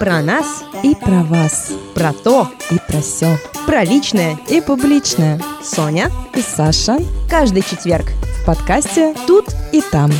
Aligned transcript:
Про 0.00 0.22
нас 0.22 0.64
и 0.82 0.94
про 0.94 1.22
вас. 1.24 1.74
Про 1.94 2.14
то 2.14 2.48
и 2.70 2.76
про 2.90 3.02
все. 3.02 3.36
Про 3.66 3.84
личное 3.84 4.38
и 4.48 4.62
публичное. 4.62 5.38
Соня 5.62 6.06
и 6.34 6.40
Саша. 6.40 6.96
Каждый 7.28 7.60
четверг 7.60 8.06
в 8.06 8.46
подкасте 8.46 9.14
«Тут 9.26 9.48
и 9.72 9.82
там». 9.92 10.10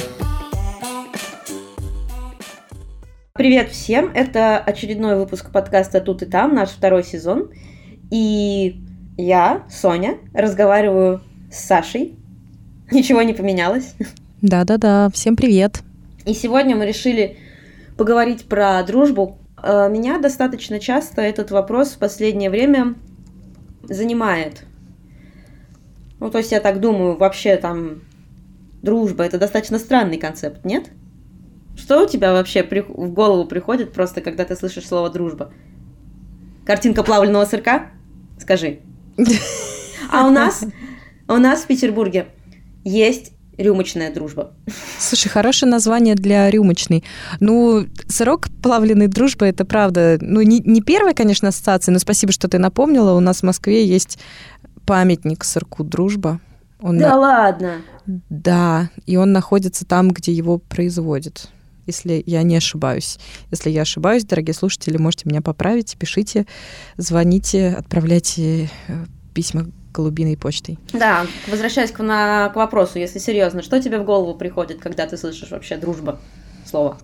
Привет 3.33 3.71
всем! 3.71 4.13
Это 4.15 4.59
очередной 4.59 5.17
выпуск 5.17 5.51
подкаста 5.51 6.03
«Тут 6.03 6.25
и 6.25 6.27
там», 6.27 6.55
наш 6.55 6.69
второй 6.69 7.03
сезон. 7.03 7.51
И 8.11 8.83
я, 9.17 9.65
Соня, 9.71 10.19
разговариваю 10.35 11.23
с 11.51 11.59
Сашей. 11.59 12.19
Ничего 12.91 13.23
не 13.23 13.33
поменялось. 13.33 13.95
Да-да-да, 14.43 15.09
всем 15.15 15.37
привет. 15.37 15.81
И 16.27 16.35
сегодня 16.35 16.77
мы 16.77 16.85
решили 16.85 17.39
поговорить 17.97 18.45
про 18.45 18.83
дружбу. 18.83 19.40
Э, 19.63 19.89
меня 19.89 20.19
достаточно 20.19 20.79
часто 20.81 21.23
этот 21.23 21.51
вопрос 21.51 21.91
в 21.91 21.99
последнее 21.99 22.51
время 22.51 22.95
занимает. 23.83 24.65
Ну, 26.19 26.31
то 26.31 26.39
есть 26.39 26.53
я 26.53 26.61
так 26.61 26.81
думаю, 26.81 27.17
вообще 27.17 27.57
там 27.57 28.03
дружба 28.83 29.25
это 29.25 29.39
достаточно 29.39 29.79
странный 29.79 30.19
концепт, 30.19 30.65
нет? 30.65 30.91
Что 31.77 32.05
у 32.05 32.07
тебя 32.07 32.33
вообще 32.33 32.63
при... 32.63 32.81
в 32.81 33.13
голову 33.13 33.47
приходит 33.47 33.93
просто, 33.93 34.21
когда 34.21 34.45
ты 34.45 34.57
слышишь 34.57 34.87
слово 34.87 35.11
дружба? 35.11 35.53
Картинка 36.67 37.03
плавленного 37.03 37.45
сырка? 37.45 37.91
Скажи. 38.39 38.81
А 40.13 40.27
у 40.27 40.31
нас, 40.31 40.65
у 41.29 41.35
нас 41.35 41.61
в 41.61 41.69
Петербурге 41.69 42.27
есть 42.83 43.33
рюмочная 43.61 44.13
дружба. 44.13 44.53
Слушай, 44.99 45.29
хорошее 45.29 45.71
название 45.71 46.15
для 46.15 46.51
рюмочной. 46.51 47.05
Ну, 47.39 47.87
сырок 48.09 48.49
плавленый 48.63 49.07
дружба, 49.07 49.47
это 49.47 49.65
правда. 49.65 50.19
Ну, 50.21 50.41
не, 50.43 50.61
не 50.61 50.81
первая, 50.81 51.15
конечно, 51.15 51.49
ассоциация, 51.49 51.93
но 51.93 51.99
спасибо, 51.99 52.33
что 52.33 52.49
ты 52.49 52.59
напомнила. 52.59 53.13
У 53.13 53.21
нас 53.21 53.41
в 53.41 53.43
Москве 53.45 53.87
есть 53.87 54.19
памятник 54.87 55.45
сырку 55.45 55.85
дружба. 55.85 56.41
Он 56.81 56.99
да 56.99 57.11
на... 57.11 57.19
ладно? 57.19 57.75
Да, 58.07 58.91
и 59.07 59.17
он 59.17 59.33
находится 59.33 59.85
там, 59.85 60.11
где 60.11 60.33
его 60.33 60.59
производят 60.59 61.49
если 61.87 62.23
я 62.25 62.45
не 62.45 62.57
ошибаюсь. 62.57 63.19
Если 63.51 63.69
я 63.71 63.83
ошибаюсь, 63.83 64.25
дорогие 64.25 64.55
слушатели, 64.55 64.97
можете 64.97 65.29
меня 65.29 65.43
поправить, 65.43 65.97
пишите, 65.99 66.47
звоните, 66.97 67.71
отправляйте 67.71 68.71
э, 68.87 69.07
письма 69.35 69.67
голубиной 69.93 70.37
почтой. 70.37 70.79
Да, 70.93 71.27
возвращаясь 71.47 71.91
к, 71.91 72.03
на, 72.03 72.49
к 72.51 72.57
вопросу, 72.57 72.99
если 72.99 73.19
серьезно, 73.19 73.63
что 73.63 73.81
тебе 73.81 73.99
в 73.99 74.05
голову 74.05 74.35
приходит, 74.35 74.81
когда 74.81 75.07
ты 75.07 75.17
слышишь 75.17 75.51
вообще 75.51 75.77
дружба 75.77 76.19
слово? 76.65 76.99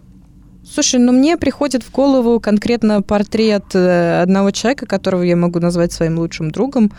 Слушай, 0.68 0.98
ну 0.98 1.12
мне 1.12 1.36
приходит 1.36 1.84
в 1.84 1.92
голову 1.92 2.40
конкретно 2.40 3.00
портрет 3.00 3.64
э, 3.74 4.22
одного 4.22 4.50
человека, 4.50 4.86
которого 4.86 5.22
я 5.22 5.36
могу 5.36 5.60
назвать 5.60 5.92
своим 5.92 6.18
лучшим 6.18 6.50
другом. 6.50 6.90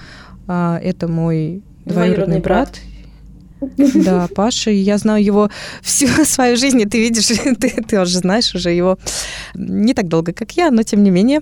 А, 0.47 0.79
это 0.81 1.07
мой 1.07 1.63
двоюродный 1.85 2.39
брат. 2.39 2.79
брат. 3.59 3.93
Да, 3.93 4.27
Паша, 4.35 4.71
я 4.71 4.97
знаю 4.97 5.23
его 5.23 5.49
всю 5.81 6.07
свою 6.25 6.57
жизнь, 6.57 6.81
и 6.81 6.85
ты 6.85 6.99
видишь, 6.99 7.27
ты, 7.59 7.69
ты 7.69 7.99
уже 7.99 8.19
знаешь 8.19 8.53
уже 8.55 8.71
его 8.71 8.97
не 9.53 9.93
так 9.93 10.07
долго, 10.07 10.31
как 10.31 10.51
я, 10.53 10.71
но 10.71 10.83
тем 10.83 11.03
не 11.03 11.09
менее. 11.09 11.41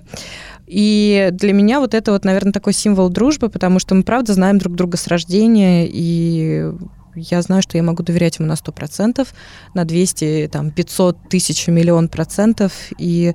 И 0.67 1.29
для 1.31 1.53
меня 1.53 1.79
вот 1.79 1.93
это 1.93 2.11
вот, 2.11 2.25
наверное, 2.25 2.53
такой 2.53 2.73
символ 2.73 3.09
дружбы, 3.09 3.49
потому 3.49 3.79
что 3.79 3.95
мы, 3.95 4.03
правда, 4.03 4.33
знаем 4.33 4.57
друг 4.57 4.75
друга 4.75 4.97
с 4.97 5.07
рождения, 5.07 5.87
и 5.87 6.71
я 7.15 7.41
знаю, 7.41 7.61
что 7.61 7.77
я 7.77 7.83
могу 7.83 8.03
доверять 8.03 8.39
ему 8.39 8.47
на 8.47 8.53
100%, 8.53 9.27
на 9.73 9.85
200, 9.85 10.49
там, 10.51 10.71
500 10.71 11.29
тысяч, 11.29 11.67
миллион 11.67 12.09
процентов. 12.09 12.73
И 12.97 13.33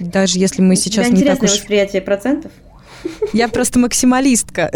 даже 0.00 0.38
если 0.38 0.62
мы 0.62 0.76
сейчас 0.76 1.08
не 1.10 1.22
так 1.22 1.42
уж... 1.42 1.52
восприятие 1.52 2.02
процентов? 2.02 2.52
Я 3.32 3.48
просто 3.48 3.78
максималистка. 3.78 4.70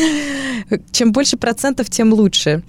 Чем 0.92 1.12
больше 1.12 1.36
процентов, 1.36 1.90
тем 1.90 2.12
лучше. 2.12 2.62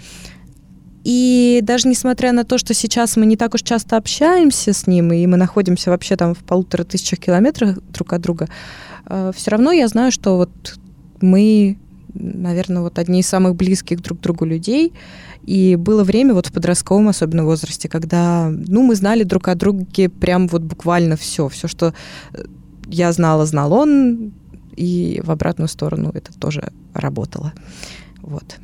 И 1.06 1.60
даже 1.62 1.88
несмотря 1.88 2.32
на 2.32 2.44
то, 2.46 2.58
что 2.58 2.74
сейчас 2.74 3.16
мы 3.16 3.28
не 3.28 3.38
так 3.38 3.54
уж 3.54 3.62
часто 3.62 3.96
общаемся 3.96 4.74
с 4.74 4.88
ним, 4.88 5.14
и 5.14 5.28
мы 5.28 5.38
находимся 5.38 5.92
вообще 5.92 6.16
там 6.16 6.34
в 6.34 6.40
полутора 6.40 6.84
тысячах 6.84 7.20
километрах 7.20 7.78
друг 7.90 8.12
от 8.12 8.22
друга, 8.22 8.50
э, 9.06 9.32
все 9.36 9.52
равно 9.52 9.72
я 9.72 9.88
знаю, 9.88 10.12
что 10.12 10.36
вот 10.38 10.80
мы, 11.22 11.78
наверное, 12.16 12.82
вот 12.82 12.98
одни 12.98 13.20
из 13.20 13.28
самых 13.28 13.56
близких 13.56 14.02
друг 14.02 14.18
к 14.18 14.22
другу 14.24 14.46
людей. 14.46 14.94
И 15.44 15.76
было 15.76 16.04
время 16.04 16.34
вот 16.34 16.48
в 16.48 16.52
подростковом 16.52 17.10
особенно 17.10 17.46
возрасте, 17.46 17.88
когда, 17.88 18.50
ну, 18.50 18.82
мы 18.82 18.96
знали 18.96 19.22
друг 19.22 19.48
о 19.48 19.54
друге 19.54 20.10
прям 20.10 20.48
вот 20.48 20.64
буквально 20.64 21.18
все. 21.18 21.50
Все, 21.50 21.68
что 21.68 21.94
э, 22.34 22.46
я 22.88 23.12
знала, 23.12 23.46
знал 23.46 23.74
он, 23.74 24.34
и 24.76 25.22
в 25.24 25.30
обратную 25.30 25.68
сторону 25.68 26.10
это 26.16 26.34
тоже 26.40 26.72
работало. 26.96 27.54
Вот. 28.24 28.58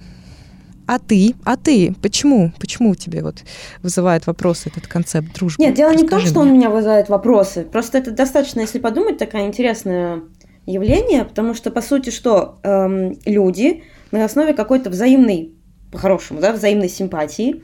А 0.92 1.00
ты? 1.00 1.36
А 1.46 1.56
ты? 1.56 1.96
Почему? 2.02 2.52
Почему 2.60 2.96
тебе 2.96 3.24
вот 3.24 3.46
вызывает 3.82 4.28
вопросы 4.28 4.68
этот 4.68 4.88
концепт 4.88 5.34
дружбы? 5.34 5.64
Нет, 5.64 5.74
дело 5.74 5.94
Расскажи 5.94 6.04
не 6.04 6.08
в 6.08 6.12
том, 6.12 6.30
что 6.30 6.40
он 6.42 6.54
меня 6.54 6.70
вызывает 6.70 7.08
вопросы. 7.08 7.64
Просто 7.64 7.98
это 7.98 8.12
достаточно, 8.12 8.60
если 8.60 8.78
подумать, 8.78 9.18
такое 9.18 9.46
интересное 9.48 10.24
явление, 10.66 11.24
потому 11.24 11.54
что, 11.54 11.72
по 11.72 11.80
сути, 11.80 12.10
что 12.10 12.60
эм, 12.64 13.18
люди 13.24 13.84
на 14.12 14.26
основе 14.26 14.54
какой-то 14.54 14.90
взаимной, 14.90 15.54
по-хорошему, 15.94 16.42
да, 16.42 16.52
взаимной 16.52 16.90
симпатии 16.90 17.64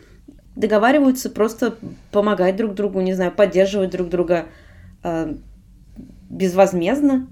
договариваются 0.55 1.29
просто 1.29 1.75
помогать 2.13 2.55
друг 2.55 2.75
другу, 2.75 3.01
не 3.01 3.13
знаю, 3.13 3.33
поддерживать 3.33 3.89
друг 3.89 4.07
друга 4.07 4.45
э, 5.03 5.35
безвозмездно. 6.29 7.27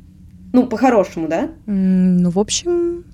Ну, 0.51 0.67
по-хорошему, 0.67 1.29
да? 1.29 1.51
Ну, 1.67 2.31
в 2.31 2.39
общем, 2.39 3.05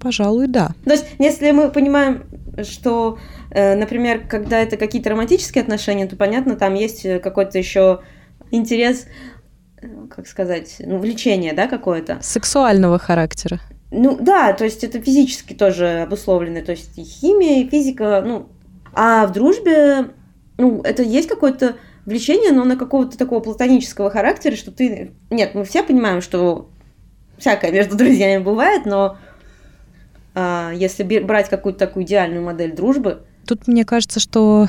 Пожалуй, 0.00 0.46
да. 0.46 0.70
То 0.84 0.92
есть, 0.92 1.06
если 1.18 1.50
мы 1.50 1.70
понимаем, 1.70 2.24
что, 2.62 3.18
э, 3.50 3.74
например, 3.76 4.26
когда 4.28 4.58
это 4.60 4.76
какие-то 4.76 5.10
романтические 5.10 5.62
отношения, 5.62 6.06
то 6.06 6.16
понятно, 6.16 6.56
там 6.56 6.74
есть 6.74 7.06
какой-то 7.22 7.58
еще 7.58 8.00
интерес, 8.50 9.06
э, 9.80 9.86
как 10.10 10.26
сказать, 10.26 10.76
ну, 10.80 10.98
влечение, 10.98 11.52
да, 11.52 11.66
какое-то. 11.66 12.18
Сексуального 12.20 12.98
характера. 12.98 13.60
Ну 13.90 14.16
да, 14.20 14.52
то 14.52 14.64
есть 14.64 14.84
это 14.84 15.00
физически 15.00 15.52
тоже 15.52 16.02
обусловлено, 16.02 16.62
то 16.62 16.72
есть 16.72 16.96
и 16.96 17.02
химия, 17.02 17.62
и 17.62 17.68
физика, 17.68 18.22
ну, 18.24 18.48
а 18.92 19.26
в 19.26 19.32
дружбе, 19.32 20.10
ну, 20.58 20.80
это 20.82 21.02
есть 21.02 21.28
какое-то 21.28 21.76
влечение, 22.06 22.52
но 22.52 22.64
на 22.64 22.76
какого-то 22.76 23.18
такого 23.18 23.40
платонического 23.40 24.10
характера, 24.10 24.54
что 24.54 24.70
ты... 24.70 25.12
Нет, 25.30 25.54
мы 25.54 25.64
все 25.64 25.82
понимаем, 25.82 26.22
что 26.22 26.70
всякое 27.38 27.72
между 27.72 27.96
друзьями 27.98 28.42
бывает, 28.42 28.86
но 28.86 29.18
если 30.34 31.20
брать 31.20 31.48
какую-то 31.48 31.78
такую 31.78 32.04
идеальную 32.04 32.44
модель 32.44 32.74
дружбы. 32.74 33.22
Тут 33.46 33.66
мне 33.66 33.84
кажется, 33.84 34.20
что 34.20 34.68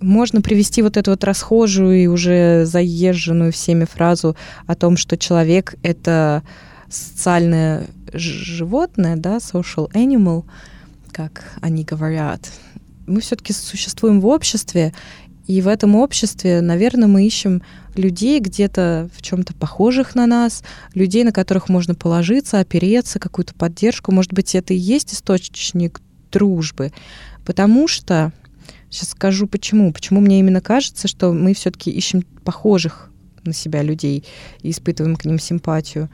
можно 0.00 0.40
привести 0.40 0.82
вот 0.82 0.96
эту 0.96 1.12
вот 1.12 1.24
расхожую 1.24 1.96
и 1.96 2.06
уже 2.06 2.64
заезженную 2.64 3.52
всеми 3.52 3.84
фразу 3.84 4.36
о 4.66 4.74
том, 4.74 4.96
что 4.96 5.16
человек— 5.16 5.74
это 5.82 6.42
социальное 6.88 7.86
животное, 8.12 9.16
да, 9.16 9.36
social 9.36 9.90
animal, 9.92 10.44
как 11.12 11.44
они 11.60 11.84
говорят. 11.84 12.50
Мы 13.06 13.20
все-таки 13.20 13.52
существуем 13.52 14.20
в 14.20 14.26
обществе, 14.26 14.92
и 15.52 15.60
в 15.60 15.68
этом 15.68 15.96
обществе, 15.96 16.62
наверное, 16.62 17.08
мы 17.08 17.26
ищем 17.26 17.62
людей 17.94 18.40
где-то 18.40 19.10
в 19.14 19.20
чем-то 19.20 19.52
похожих 19.52 20.14
на 20.14 20.26
нас, 20.26 20.64
людей, 20.94 21.24
на 21.24 21.32
которых 21.32 21.68
можно 21.68 21.94
положиться, 21.94 22.58
опереться, 22.58 23.18
какую-то 23.18 23.54
поддержку. 23.54 24.12
Может 24.12 24.32
быть, 24.32 24.54
это 24.54 24.72
и 24.72 24.78
есть 24.78 25.12
источник 25.12 26.00
дружбы. 26.30 26.90
Потому 27.44 27.86
что, 27.86 28.32
сейчас 28.88 29.10
скажу 29.10 29.46
почему, 29.46 29.92
почему 29.92 30.20
мне 30.20 30.40
именно 30.40 30.62
кажется, 30.62 31.06
что 31.06 31.34
мы 31.34 31.52
все-таки 31.52 31.90
ищем 31.90 32.22
похожих 32.44 33.10
на 33.44 33.52
себя 33.52 33.82
людей 33.82 34.24
и 34.62 34.70
испытываем 34.70 35.16
к 35.16 35.26
ним 35.26 35.38
симпатию. 35.38 36.08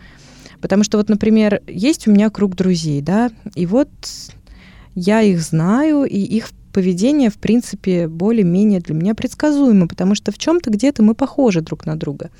Потому 0.61 0.83
что 0.83 0.99
вот, 0.99 1.09
например, 1.09 1.63
есть 1.69 2.09
у 2.09 2.11
меня 2.11 2.31
круг 2.31 2.57
друзей, 2.57 3.03
да, 3.03 3.31
и 3.55 3.67
вот 3.67 3.89
я 4.97 5.23
их 5.23 5.41
знаю, 5.41 6.03
и 6.03 6.19
их 6.19 6.51
поведение, 6.79 7.29
в 7.29 7.39
принципе, 7.39 8.07
более-менее 8.07 8.79
для 8.79 8.95
меня 8.95 9.17
предсказуемо, 9.17 9.89
потому 9.89 10.15
что 10.15 10.31
в 10.31 10.39
чем-то 10.39 10.71
где-то 10.71 11.03
мы 11.03 11.17
похожи 11.17 11.61
друг 11.61 11.87
на 11.87 11.97
друга. 11.97 12.31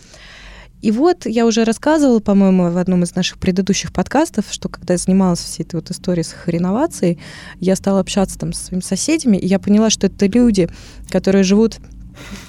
И 0.81 0.93
вот 0.93 1.27
я 1.27 1.45
уже 1.45 1.65
рассказывала, 1.65 2.21
по-моему, 2.21 2.71
в 2.71 2.79
одном 2.79 3.03
из 3.03 3.17
наших 3.17 3.39
предыдущих 3.39 3.93
подкастов, 3.93 4.45
что 4.49 4.69
когда 4.69 4.95
я 4.95 4.99
занималась 4.99 5.41
всей 5.41 5.65
этой 5.65 5.75
вот 5.75 5.91
историей 5.91 6.23
с 6.23 6.37
реновацией, 6.47 7.19
я 7.59 7.75
стала 7.75 7.99
общаться 7.99 8.39
там 8.39 8.53
со 8.53 8.67
своими 8.67 8.83
соседями, 8.83 9.37
и 9.37 9.47
я 9.49 9.59
поняла, 9.59 9.91
что 9.91 10.07
это 10.07 10.27
люди, 10.27 10.69
которые 11.11 11.43
живут 11.43 11.81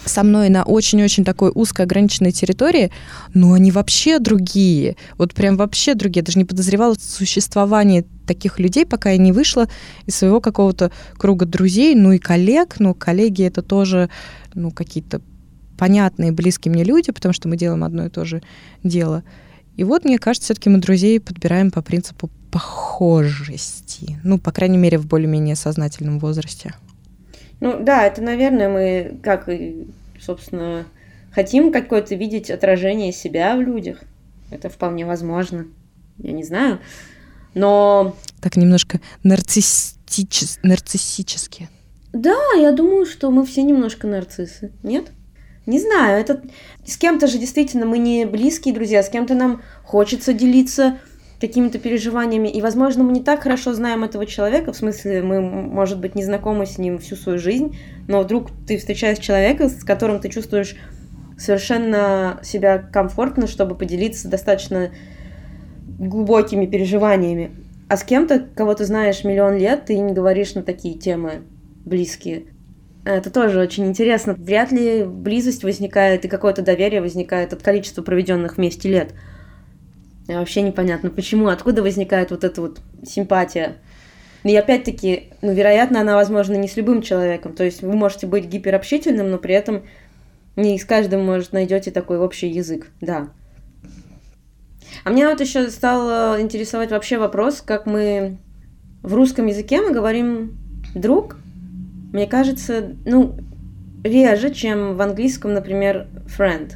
со 0.06 0.24
мной 0.24 0.50
на 0.50 0.64
очень-очень 0.64 1.24
такой 1.24 1.52
узкой 1.54 1.86
ограниченной 1.86 2.32
территории, 2.32 2.92
но 3.34 3.54
они 3.54 3.72
вообще 3.72 4.20
другие. 4.20 4.96
Вот 5.18 5.34
прям 5.34 5.58
вообще 5.58 5.96
другие. 5.96 6.22
Я 6.22 6.26
даже 6.26 6.40
не 6.40 6.46
подозревала 6.46 6.96
существование 7.00 8.06
таких 8.26 8.60
людей, 8.60 8.86
пока 8.86 9.12
я 9.12 9.18
не 9.18 9.32
вышла 9.32 9.68
из 10.06 10.16
своего 10.16 10.42
какого-то 10.42 10.92
круга 11.18 11.46
друзей, 11.46 11.96
ну 11.96 12.12
и 12.12 12.18
коллег. 12.18 12.76
Ну, 12.80 12.94
коллеги 12.94 13.44
это 13.44 13.62
тоже, 13.62 14.10
ну, 14.54 14.72
какие-то 14.72 15.22
понятные, 15.78 16.32
близкие 16.32 16.74
мне 16.74 16.84
люди, 16.84 17.12
потому 17.12 17.34
что 17.34 17.48
мы 17.48 17.56
делаем 17.58 17.84
одно 17.84 18.06
и 18.06 18.10
то 18.10 18.26
же 18.26 18.42
дело. 18.84 19.24
И 19.78 19.84
вот, 19.86 20.04
мне 20.04 20.20
кажется, 20.20 20.48
все-таки 20.48 20.70
мы 20.70 20.80
друзей 20.80 21.22
подбираем 21.22 21.72
по 21.72 21.82
принципу 21.82 22.30
похожести. 22.52 24.20
Ну, 24.24 24.38
по 24.38 24.52
крайней 24.52 24.78
мере, 24.78 24.98
в 24.98 25.06
более-менее 25.06 25.56
сознательном 25.56 26.20
возрасте. 26.20 26.74
Ну 27.60 27.80
да, 27.80 28.06
это, 28.06 28.22
наверное, 28.22 28.70
мы, 28.70 29.20
как, 29.22 29.50
собственно, 30.20 30.86
хотим 31.32 31.72
какое-то 31.72 32.16
видеть 32.16 32.50
отражение 32.50 33.12
себя 33.12 33.56
в 33.56 33.62
людях. 33.62 34.00
Это 34.52 34.70
вполне 34.70 35.06
возможно. 35.06 35.68
Я 36.18 36.32
не 36.32 36.44
знаю. 36.44 36.80
Но... 37.54 38.16
Так 38.42 38.56
немножко 38.56 39.00
нарциссичес... 39.24 40.60
нарциссически. 40.64 41.70
Да, 42.14 42.38
я 42.58 42.72
думаю, 42.72 43.06
что 43.06 43.30
мы 43.30 43.46
все 43.46 43.64
немножко 43.64 44.08
нарциссы. 44.08 44.72
Нет? 44.84 45.12
Не 45.66 45.80
знаю, 45.80 46.20
это 46.20 46.42
с 46.86 46.98
кем-то 46.98 47.28
же 47.28 47.38
действительно 47.38 47.86
мы 47.86 48.00
не 48.00 48.26
близкие 48.26 48.74
друзья, 48.74 49.04
с 49.04 49.10
кем-то 49.10 49.36
нам 49.36 49.62
хочется 49.84 50.34
делиться 50.34 50.98
какими-то 51.40 51.80
переживаниями, 51.80 52.50
и, 52.50 52.62
возможно, 52.62 53.04
мы 53.04 53.14
не 53.14 53.24
так 53.24 53.44
хорошо 53.44 53.74
знаем 53.74 54.04
этого 54.04 54.26
человека, 54.26 54.74
в 54.74 54.76
смысле, 54.76 55.22
мы, 55.22 55.42
может 55.42 56.00
быть, 56.00 56.16
не 56.16 56.24
знакомы 56.24 56.66
с 56.66 56.78
ним 56.78 56.98
всю 57.00 57.16
свою 57.16 57.40
жизнь, 57.40 57.78
но 58.08 58.22
вдруг 58.22 58.50
ты 58.68 58.78
встречаешь 58.78 59.20
человека, 59.20 59.70
с 59.70 59.84
которым 59.84 60.20
ты 60.20 60.30
чувствуешь 60.30 60.76
совершенно 61.38 62.40
себя 62.44 62.78
комфортно, 62.78 63.48
чтобы 63.48 63.76
поделиться 63.76 64.28
достаточно 64.28 64.92
глубокими 65.98 66.66
переживаниями. 66.66 67.52
А 67.88 67.98
с 67.98 68.04
кем-то, 68.04 68.48
кого 68.56 68.76
ты 68.76 68.86
знаешь 68.86 69.24
миллион 69.24 69.58
лет, 69.58 69.86
ты 69.86 69.98
не 69.98 70.14
говоришь 70.14 70.54
на 70.54 70.62
такие 70.62 70.96
темы 70.96 71.42
близкие. 71.86 72.44
Это 73.06 73.32
тоже 73.32 73.60
очень 73.60 73.88
интересно. 73.88 74.34
Вряд 74.34 74.72
ли 74.72 75.04
близость 75.04 75.64
возникает 75.64 76.26
и 76.26 76.28
какое-то 76.28 76.62
доверие 76.62 77.02
возникает 77.02 77.54
от 77.54 77.64
количества 77.64 78.04
проведенных 78.04 78.58
вместе 78.58 78.90
лет. 78.90 79.14
Вообще 80.38 80.62
непонятно, 80.62 81.10
почему, 81.10 81.48
откуда 81.48 81.82
возникает 81.82 82.32
вот 82.32 82.44
эта 82.44 82.62
вот 82.62 82.80
симпатия. 83.04 83.78
И 84.44 84.56
опять-таки, 84.56 85.32
ну, 85.42 85.54
вероятно, 85.54 86.02
она 86.02 86.16
возможна 86.16 86.56
не 86.56 86.68
с 86.68 86.78
любым 86.78 87.02
человеком. 87.02 87.54
То 87.54 87.64
есть 87.64 87.82
вы 87.82 87.94
можете 87.94 88.28
быть 88.28 88.46
гиперобщительным, 88.46 89.32
но 89.32 89.38
при 89.38 89.56
этом 89.56 89.84
не 90.56 90.78
с 90.78 90.86
каждым, 90.86 91.26
может, 91.26 91.52
найдете 91.52 91.92
такой 91.92 92.20
общий 92.20 92.48
язык. 92.48 92.88
Да. 93.02 93.30
А 95.04 95.10
мне 95.10 95.28
вот 95.28 95.42
еще 95.42 95.70
стал 95.70 96.40
интересовать 96.40 96.92
вообще 96.92 97.18
вопрос, 97.18 97.62
как 97.62 97.86
мы 97.86 98.38
в 99.02 99.14
русском 99.14 99.48
языке 99.48 99.82
мы 99.82 99.92
говорим 99.92 100.58
друг, 100.94 101.38
мне 102.12 102.28
кажется, 102.28 102.96
ну, 103.06 103.38
реже, 104.04 104.52
чем 104.54 104.96
в 104.96 105.02
английском, 105.02 105.54
например, 105.54 106.08
friend. 106.28 106.74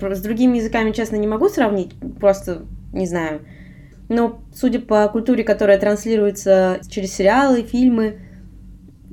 С 0.00 0.20
другими 0.20 0.58
языками, 0.58 0.92
честно, 0.92 1.16
не 1.16 1.26
могу 1.26 1.48
сравнить, 1.48 1.92
просто 2.18 2.62
не 2.92 3.06
знаю. 3.06 3.42
Но 4.08 4.40
судя 4.54 4.80
по 4.80 5.06
культуре, 5.08 5.44
которая 5.44 5.78
транслируется 5.78 6.80
через 6.88 7.12
сериалы, 7.14 7.62
фильмы, 7.62 8.20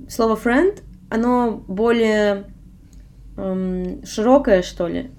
слово 0.10 0.36
friend, 0.36 0.82
оно 1.10 1.64
более 1.68 2.46
эм, 3.38 4.04
широкое, 4.04 4.64
что 4.64 4.88
ли. 4.88 5.12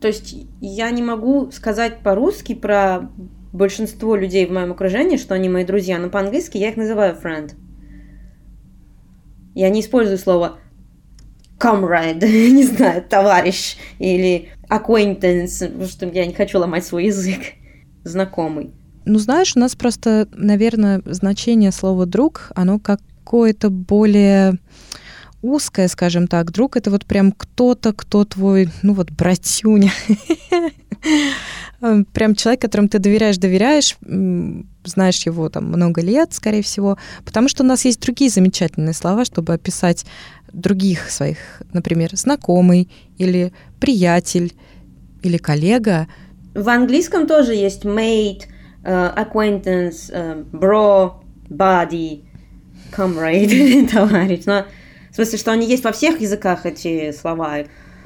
То 0.00 0.08
есть 0.08 0.36
я 0.60 0.90
не 0.90 1.02
могу 1.02 1.50
сказать 1.52 1.98
по-русски 2.00 2.54
про 2.54 3.10
большинство 3.52 4.16
людей 4.16 4.46
в 4.46 4.50
моем 4.50 4.72
окружении, 4.72 5.16
что 5.16 5.34
они 5.34 5.48
мои 5.48 5.64
друзья, 5.64 5.98
но 5.98 6.10
по-английски 6.10 6.58
я 6.58 6.70
их 6.70 6.76
называю 6.76 7.16
friend. 7.16 7.52
Я 9.54 9.70
не 9.70 9.80
использую 9.80 10.18
слово 10.18 10.58
comrade, 11.58 12.20
не 12.50 12.64
знаю, 12.64 13.02
товарищ 13.02 13.76
или 13.98 14.50
acquaintance, 14.68 15.66
потому 15.66 15.86
что 15.86 16.06
я 16.06 16.26
не 16.26 16.34
хочу 16.34 16.58
ломать 16.58 16.84
свой 16.84 17.06
язык. 17.06 17.40
Знакомый. 18.04 18.70
Ну, 19.04 19.18
знаешь, 19.18 19.56
у 19.56 19.58
нас 19.58 19.74
просто, 19.74 20.28
наверное, 20.32 21.02
значение 21.06 21.72
слова 21.72 22.06
«друг», 22.06 22.52
оно 22.54 22.78
какое-то 22.78 23.70
более 23.70 24.58
узкое, 25.42 25.88
скажем 25.88 26.26
так. 26.26 26.50
Друг— 26.52 26.76
это 26.78 26.90
вот 26.90 27.06
прям 27.06 27.32
кто-то, 27.32 27.92
кто 27.92 28.24
твой, 28.24 28.70
ну 28.82 28.94
вот, 28.94 29.10
братюня. 29.10 29.92
Прям 32.12 32.34
человек, 32.34 32.60
которому 32.60 32.88
ты 32.88 32.98
доверяешь, 32.98 33.38
доверяешь, 33.38 33.96
знаешь 34.84 35.24
его 35.24 35.48
там 35.48 35.66
много 35.66 36.00
лет, 36.00 36.32
скорее 36.32 36.62
всего, 36.62 36.98
потому 37.24 37.48
что 37.48 37.62
у 37.62 37.66
нас 37.66 37.84
есть 37.84 38.00
другие 38.00 38.30
замечательные 38.30 38.94
слова, 38.94 39.24
чтобы 39.24 39.52
описать 39.52 40.04
других 40.52 41.08
своих, 41.10 41.38
например, 41.72 42.10
знакомый 42.16 42.90
или 43.16 43.52
приятель 43.78 44.54
или 45.22 45.36
коллега. 45.36 46.08
В 46.54 46.68
английском 46.68 47.28
тоже 47.28 47.54
есть 47.54 47.84
mate, 47.84 48.42
uh, 48.82 49.14
acquaintance, 49.14 50.10
uh, 50.10 50.44
bro, 50.50 51.12
buddy, 51.48 52.24
comrade, 52.90 53.88
товарищ. 53.92 54.42
Но 54.46 54.64
смысле, 55.18 55.38
что 55.38 55.52
они 55.52 55.66
есть 55.66 55.84
во 55.84 55.92
всех 55.92 56.20
языках, 56.20 56.64
эти 56.66 57.12
слова. 57.12 57.58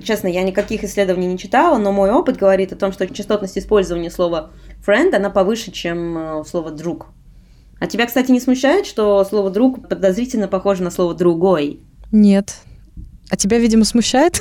Честно, 0.03 0.29
я 0.29 0.43
никаких 0.43 0.85
исследований 0.85 1.26
не 1.26 1.38
читала, 1.38 1.79
но 1.79 1.93
мой 1.93 2.11
опыт 2.11 2.37
говорит 2.37 2.73
о 2.73 2.76
том, 2.76 2.93
что 2.93 3.06
частотность 3.06 3.59
использования 3.59 4.11
слова 4.11 4.50
friend, 4.87 5.14
она 5.14 5.31
повыше, 5.31 5.70
чем 5.70 6.17
э, 6.17 6.44
слово 6.44 6.70
друг. 6.70 7.09
А 7.79 7.87
тебя, 7.87 8.06
кстати, 8.06 8.31
не 8.31 8.41
смущает, 8.41 8.87
что 8.87 9.25
слово 9.25 9.50
друг 9.50 9.88
подозрительно 9.88 10.49
похоже 10.49 10.82
на 10.82 10.91
слово 10.91 11.14
другой? 11.14 11.81
Нет. 12.11 12.56
А 13.29 13.37
тебя, 13.37 13.58
видимо, 13.58 13.85
смущает? 13.85 14.41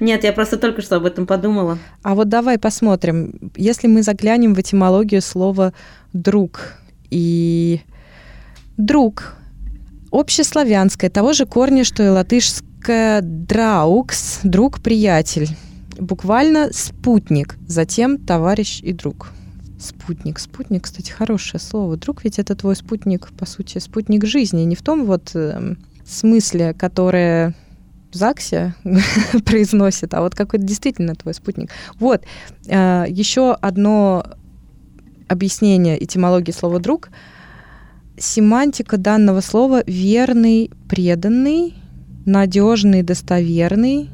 Нет, 0.00 0.24
я 0.24 0.32
просто 0.32 0.56
только 0.56 0.82
что 0.82 0.96
об 0.96 1.06
этом 1.06 1.26
подумала. 1.26 1.78
А 2.02 2.14
вот 2.14 2.28
давай 2.28 2.58
посмотрим. 2.58 3.52
Если 3.56 3.88
мы 3.88 4.02
заглянем 4.02 4.54
в 4.54 4.60
этимологию 4.60 5.22
слова 5.22 5.72
друг 6.12 6.74
и 7.10 7.80
друг 8.76 9.36
общеславянское, 10.14 11.10
того 11.10 11.32
же 11.32 11.44
корня, 11.44 11.84
что 11.84 12.02
и 12.02 12.08
латышское 12.08 13.20
драукс, 13.20 14.40
друг-приятель. 14.44 15.48
Буквально 15.98 16.72
спутник, 16.72 17.56
затем 17.66 18.18
товарищ 18.18 18.80
и 18.80 18.92
друг. 18.92 19.30
Спутник. 19.78 20.38
Спутник, 20.38 20.84
кстати, 20.84 21.10
хорошее 21.10 21.60
слово. 21.60 21.96
Друг 21.96 22.24
ведь 22.24 22.38
это 22.38 22.54
твой 22.54 22.76
спутник, 22.76 23.30
по 23.36 23.44
сути, 23.44 23.78
спутник 23.78 24.24
жизни. 24.24 24.62
Не 24.62 24.76
в 24.76 24.82
том 24.82 25.04
вот 25.04 25.32
э, 25.34 25.74
смысле, 26.06 26.74
которое 26.74 27.54
в 28.12 28.16
ЗАГСе 28.16 28.74
произносит, 29.44 30.14
а 30.14 30.20
вот 30.20 30.34
какой-то 30.34 30.64
действительно 30.64 31.14
твой 31.14 31.34
спутник. 31.34 31.70
Вот. 31.98 32.22
Э, 32.66 33.04
еще 33.08 33.52
одно 33.52 34.24
объяснение 35.28 36.02
этимологии 36.02 36.52
слова 36.52 36.78
«друг»— 36.78 37.10
семантика 38.16 38.96
данного 38.96 39.40
слова 39.40 39.82
верный, 39.86 40.70
преданный, 40.88 41.74
надежный, 42.24 43.02
достоверный. 43.02 44.10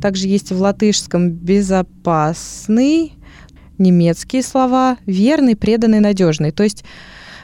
Также 0.00 0.28
есть 0.28 0.52
в 0.52 0.60
латышском 0.60 1.30
безопасный, 1.30 3.12
немецкие 3.78 4.42
слова 4.42 4.98
верный, 5.06 5.56
преданный, 5.56 6.00
надежный. 6.00 6.50
То 6.50 6.62
есть 6.62 6.84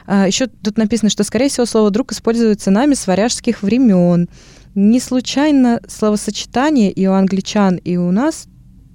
а, 0.05 0.27
еще 0.27 0.47
тут 0.47 0.77
написано, 0.77 1.09
что, 1.09 1.23
скорее 1.23 1.49
всего, 1.49 1.65
слово 1.65 1.89
«друг» 1.91 2.11
используется 2.11 2.71
нами 2.71 2.93
с 2.93 3.07
варяжских 3.07 3.63
времен. 3.63 4.27
Не 4.75 4.99
случайно 4.99 5.81
словосочетание 5.87 6.91
и 6.91 7.07
у 7.07 7.13
англичан, 7.13 7.75
и 7.77 7.97
у 7.97 8.11
нас 8.11 8.47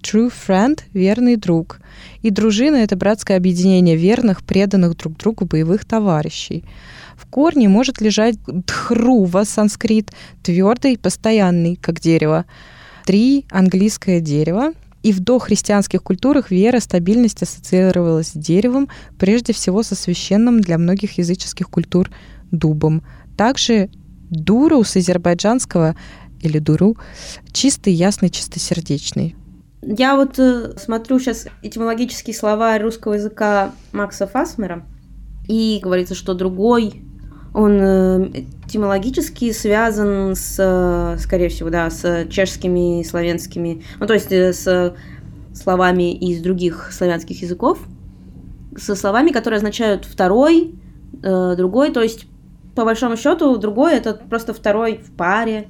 true 0.02 0.30
friend— 0.30 0.80
верный 0.92 1.36
друг. 1.36 1.80
И 2.22 2.30
дружина— 2.30 2.76
это 2.76 2.96
братское 2.96 3.36
объединение 3.36 3.96
верных, 3.96 4.42
преданных 4.42 4.96
друг 4.96 5.16
другу 5.16 5.44
боевых 5.44 5.84
товарищей. 5.84 6.64
В 7.26 7.30
корне 7.30 7.68
может 7.68 8.00
лежать 8.00 8.36
дхрува, 8.46 9.44
санскрит, 9.44 10.12
твердый, 10.42 10.96
постоянный, 10.96 11.76
как 11.76 12.00
дерево. 12.00 12.46
Три, 13.04 13.46
английское 13.50 14.20
дерево. 14.20 14.72
И 15.02 15.12
в 15.12 15.20
дохристианских 15.20 16.02
культурах 16.02 16.50
вера, 16.50 16.78
стабильность 16.80 17.42
ассоциировалась 17.42 18.28
с 18.28 18.32
деревом, 18.32 18.88
прежде 19.18 19.52
всего 19.52 19.82
со 19.82 19.94
священным 19.94 20.60
для 20.60 20.78
многих 20.78 21.18
языческих 21.18 21.68
культур 21.68 22.10
дубом. 22.52 23.02
Также 23.36 23.90
дуру 24.30 24.82
с 24.84 24.96
азербайджанского 24.96 25.96
или 26.40 26.58
дуру 26.58 26.96
чистый, 27.52 27.92
ясный, 27.92 28.30
чистосердечный. 28.30 29.34
Я 29.82 30.16
вот 30.16 30.38
э, 30.38 30.76
смотрю 30.78 31.18
сейчас 31.18 31.46
этимологические 31.62 32.34
слова 32.34 32.78
русского 32.78 33.14
языка 33.14 33.72
Макса 33.92 34.26
Фасмера, 34.26 34.84
и 35.48 35.78
говорится, 35.82 36.14
что 36.14 36.34
другой 36.34 37.02
он 37.56 37.80
э, 37.80 38.30
этимологически 38.66 39.50
связан 39.50 40.36
с, 40.36 40.56
э, 40.58 41.18
скорее 41.18 41.48
всего, 41.48 41.70
да, 41.70 41.88
с 41.88 42.26
чешскими, 42.28 43.02
славянскими, 43.02 43.82
ну, 43.98 44.06
то 44.06 44.12
есть 44.12 44.30
э, 44.30 44.52
с 44.52 44.94
словами 45.54 46.12
из 46.12 46.42
других 46.42 46.92
славянских 46.92 47.40
языков, 47.40 47.78
со 48.76 48.94
словами, 48.94 49.30
которые 49.30 49.56
означают 49.56 50.04
второй, 50.04 50.74
другой, 51.22 51.92
то 51.92 52.02
есть 52.02 52.26
по 52.74 52.84
большому 52.84 53.16
счету 53.16 53.56
другой 53.56 53.94
это 53.94 54.12
просто 54.12 54.52
второй 54.52 54.98
в 54.98 55.10
паре. 55.12 55.66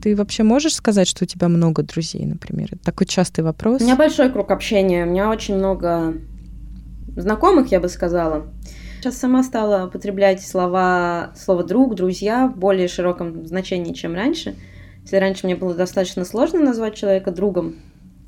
Ты 0.00 0.14
вообще 0.14 0.44
можешь 0.44 0.76
сказать, 0.76 1.08
что 1.08 1.24
у 1.24 1.26
тебя 1.26 1.48
много 1.48 1.82
друзей, 1.82 2.24
например? 2.26 2.68
Это 2.70 2.84
такой 2.84 3.08
частый 3.08 3.42
вопрос. 3.42 3.80
У 3.80 3.84
меня 3.84 3.96
большой 3.96 4.30
круг 4.30 4.52
общения, 4.52 5.04
у 5.04 5.08
меня 5.08 5.28
очень 5.28 5.56
много 5.56 6.14
знакомых, 7.16 7.72
я 7.72 7.80
бы 7.80 7.88
сказала. 7.88 8.46
Сейчас 9.00 9.18
сама 9.18 9.42
стала 9.42 9.86
употреблять 9.86 10.46
слова, 10.46 11.32
слово 11.36 11.64
друг, 11.64 11.94
друзья 11.94 12.48
в 12.48 12.56
более 12.58 12.88
широком 12.88 13.46
значении, 13.46 13.92
чем 13.92 14.14
раньше. 14.14 14.56
Если 15.02 15.16
раньше 15.16 15.46
мне 15.46 15.54
было 15.54 15.74
достаточно 15.74 16.24
сложно 16.24 16.60
назвать 16.60 16.96
человека 16.96 17.30
другом, 17.30 17.76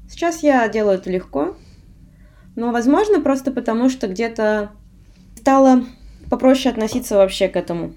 сейчас 0.09 0.43
я 0.43 0.69
делаю 0.69 0.99
это 0.99 1.11
легко. 1.11 1.57
Но, 2.55 2.71
возможно, 2.73 3.21
просто 3.21 3.51
потому, 3.51 3.89
что 3.89 4.09
где-то 4.09 4.71
стало 5.37 5.85
попроще 6.31 6.73
относиться 6.73 7.17
вообще 7.17 7.49
к 7.49 7.57
этому. 7.57 7.95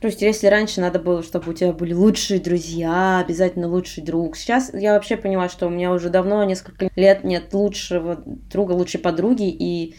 То 0.00 0.08
есть, 0.08 0.20
если 0.20 0.48
раньше 0.48 0.80
надо 0.80 0.98
было, 0.98 1.22
чтобы 1.22 1.50
у 1.50 1.54
тебя 1.54 1.72
были 1.72 1.94
лучшие 1.94 2.38
друзья, 2.38 3.20
обязательно 3.24 3.68
лучший 3.68 4.02
друг. 4.02 4.36
Сейчас 4.36 4.72
я 4.74 4.92
вообще 4.94 5.16
поняла, 5.16 5.48
что 5.48 5.66
у 5.66 5.70
меня 5.70 5.92
уже 5.92 6.10
давно, 6.10 6.44
несколько 6.44 6.90
лет 6.94 7.24
нет 7.24 7.54
лучшего 7.54 8.16
друга, 8.24 8.72
лучшей 8.72 9.00
подруги, 9.00 9.48
и 9.48 9.94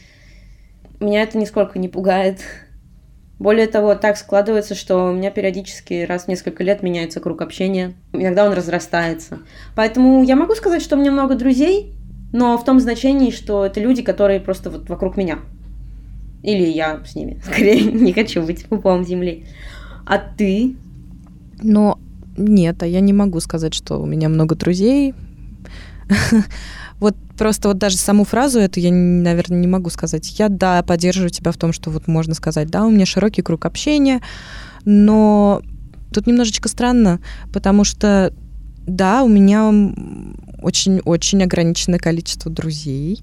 меня 1.03 1.23
это 1.23 1.37
нисколько 1.37 1.79
не 1.79 1.89
пугает. 1.89 2.39
Более 3.37 3.67
того, 3.67 3.95
так 3.95 4.15
складывается, 4.15 4.75
что 4.75 5.09
у 5.09 5.13
меня 5.13 5.29
периодически 5.29 6.05
раз 6.05 6.23
в 6.23 6.27
несколько 6.29 6.63
лет 6.63 6.81
меняется 6.83 7.19
круг 7.19 7.41
общения. 7.41 7.93
Иногда 8.13 8.45
он 8.45 8.53
разрастается. 8.53 9.39
Поэтому 9.75 10.23
я 10.23 10.37
могу 10.37 10.55
сказать, 10.55 10.81
что 10.81 10.95
у 10.95 10.99
меня 10.99 11.11
много 11.11 11.35
друзей, 11.35 11.93
но 12.31 12.57
в 12.57 12.63
том 12.63 12.79
значении, 12.79 13.31
что 13.31 13.65
это 13.65 13.81
люди, 13.81 14.03
которые 14.03 14.39
просто 14.39 14.69
вот 14.69 14.89
вокруг 14.89 15.17
меня. 15.17 15.39
Или 16.43 16.65
я 16.67 17.01
с 17.05 17.15
ними. 17.15 17.41
Скорее, 17.45 17.83
не 17.83 18.13
хочу 18.13 18.41
быть 18.41 18.65
пупом 18.65 19.03
земли. 19.03 19.45
А 20.05 20.17
ты? 20.17 20.75
Но 21.61 21.99
нет, 22.37 22.83
а 22.83 22.87
я 22.87 23.01
не 23.01 23.13
могу 23.13 23.39
сказать, 23.41 23.73
что 23.73 23.97
у 23.97 24.05
меня 24.05 24.29
много 24.29 24.55
друзей. 24.55 25.13
Вот 26.99 27.15
просто 27.37 27.67
вот 27.67 27.77
даже 27.77 27.97
саму 27.97 28.23
фразу 28.23 28.59
эту 28.59 28.79
я, 28.79 28.91
наверное, 28.91 29.59
не 29.59 29.67
могу 29.67 29.89
сказать. 29.89 30.39
Я, 30.39 30.49
да, 30.49 30.81
поддерживаю 30.83 31.29
тебя 31.29 31.51
в 31.51 31.57
том, 31.57 31.73
что 31.73 31.89
вот 31.89 32.07
можно 32.07 32.33
сказать, 32.33 32.69
да, 32.69 32.85
у 32.85 32.89
меня 32.89 33.05
широкий 33.05 33.41
круг 33.41 33.65
общения, 33.65 34.21
но 34.85 35.61
тут 36.13 36.27
немножечко 36.27 36.69
странно, 36.69 37.19
потому 37.51 37.83
что, 37.83 38.33
да, 38.87 39.23
у 39.23 39.27
меня 39.27 39.71
очень-очень 40.61 41.43
ограниченное 41.43 41.99
количество 41.99 42.49
друзей, 42.49 43.21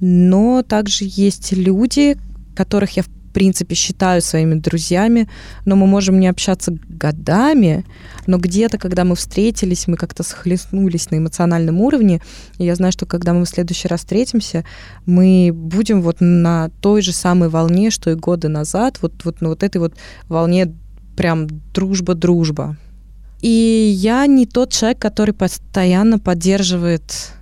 но 0.00 0.62
также 0.62 1.04
есть 1.06 1.52
люди, 1.52 2.16
которых 2.54 2.96
я 2.96 3.02
в 3.02 3.08
принципе, 3.32 3.74
считаю 3.74 4.22
своими 4.22 4.54
друзьями, 4.54 5.28
но 5.64 5.76
мы 5.76 5.86
можем 5.86 6.20
не 6.20 6.28
общаться 6.28 6.76
годами, 6.88 7.84
но 8.26 8.38
где-то, 8.38 8.78
когда 8.78 9.04
мы 9.04 9.16
встретились, 9.16 9.88
мы 9.88 9.96
как-то 9.96 10.22
схлестнулись 10.22 11.10
на 11.10 11.16
эмоциональном 11.16 11.80
уровне, 11.80 12.20
и 12.58 12.64
я 12.64 12.74
знаю, 12.74 12.92
что 12.92 13.06
когда 13.06 13.32
мы 13.32 13.44
в 13.44 13.48
следующий 13.48 13.88
раз 13.88 14.00
встретимся, 14.00 14.64
мы 15.06 15.50
будем 15.52 16.02
вот 16.02 16.16
на 16.20 16.70
той 16.80 17.02
же 17.02 17.12
самой 17.12 17.48
волне, 17.48 17.90
что 17.90 18.10
и 18.10 18.14
годы 18.14 18.48
назад, 18.48 18.98
вот, 19.02 19.24
вот 19.24 19.40
на 19.40 19.48
вот 19.48 19.62
этой 19.62 19.78
вот 19.78 19.94
волне 20.28 20.72
прям 21.16 21.46
дружба-дружба. 21.74 22.76
И 23.40 23.92
я 23.96 24.26
не 24.26 24.46
тот 24.46 24.72
человек, 24.72 25.00
который 25.00 25.34
постоянно 25.34 26.18
поддерживает 26.18 27.32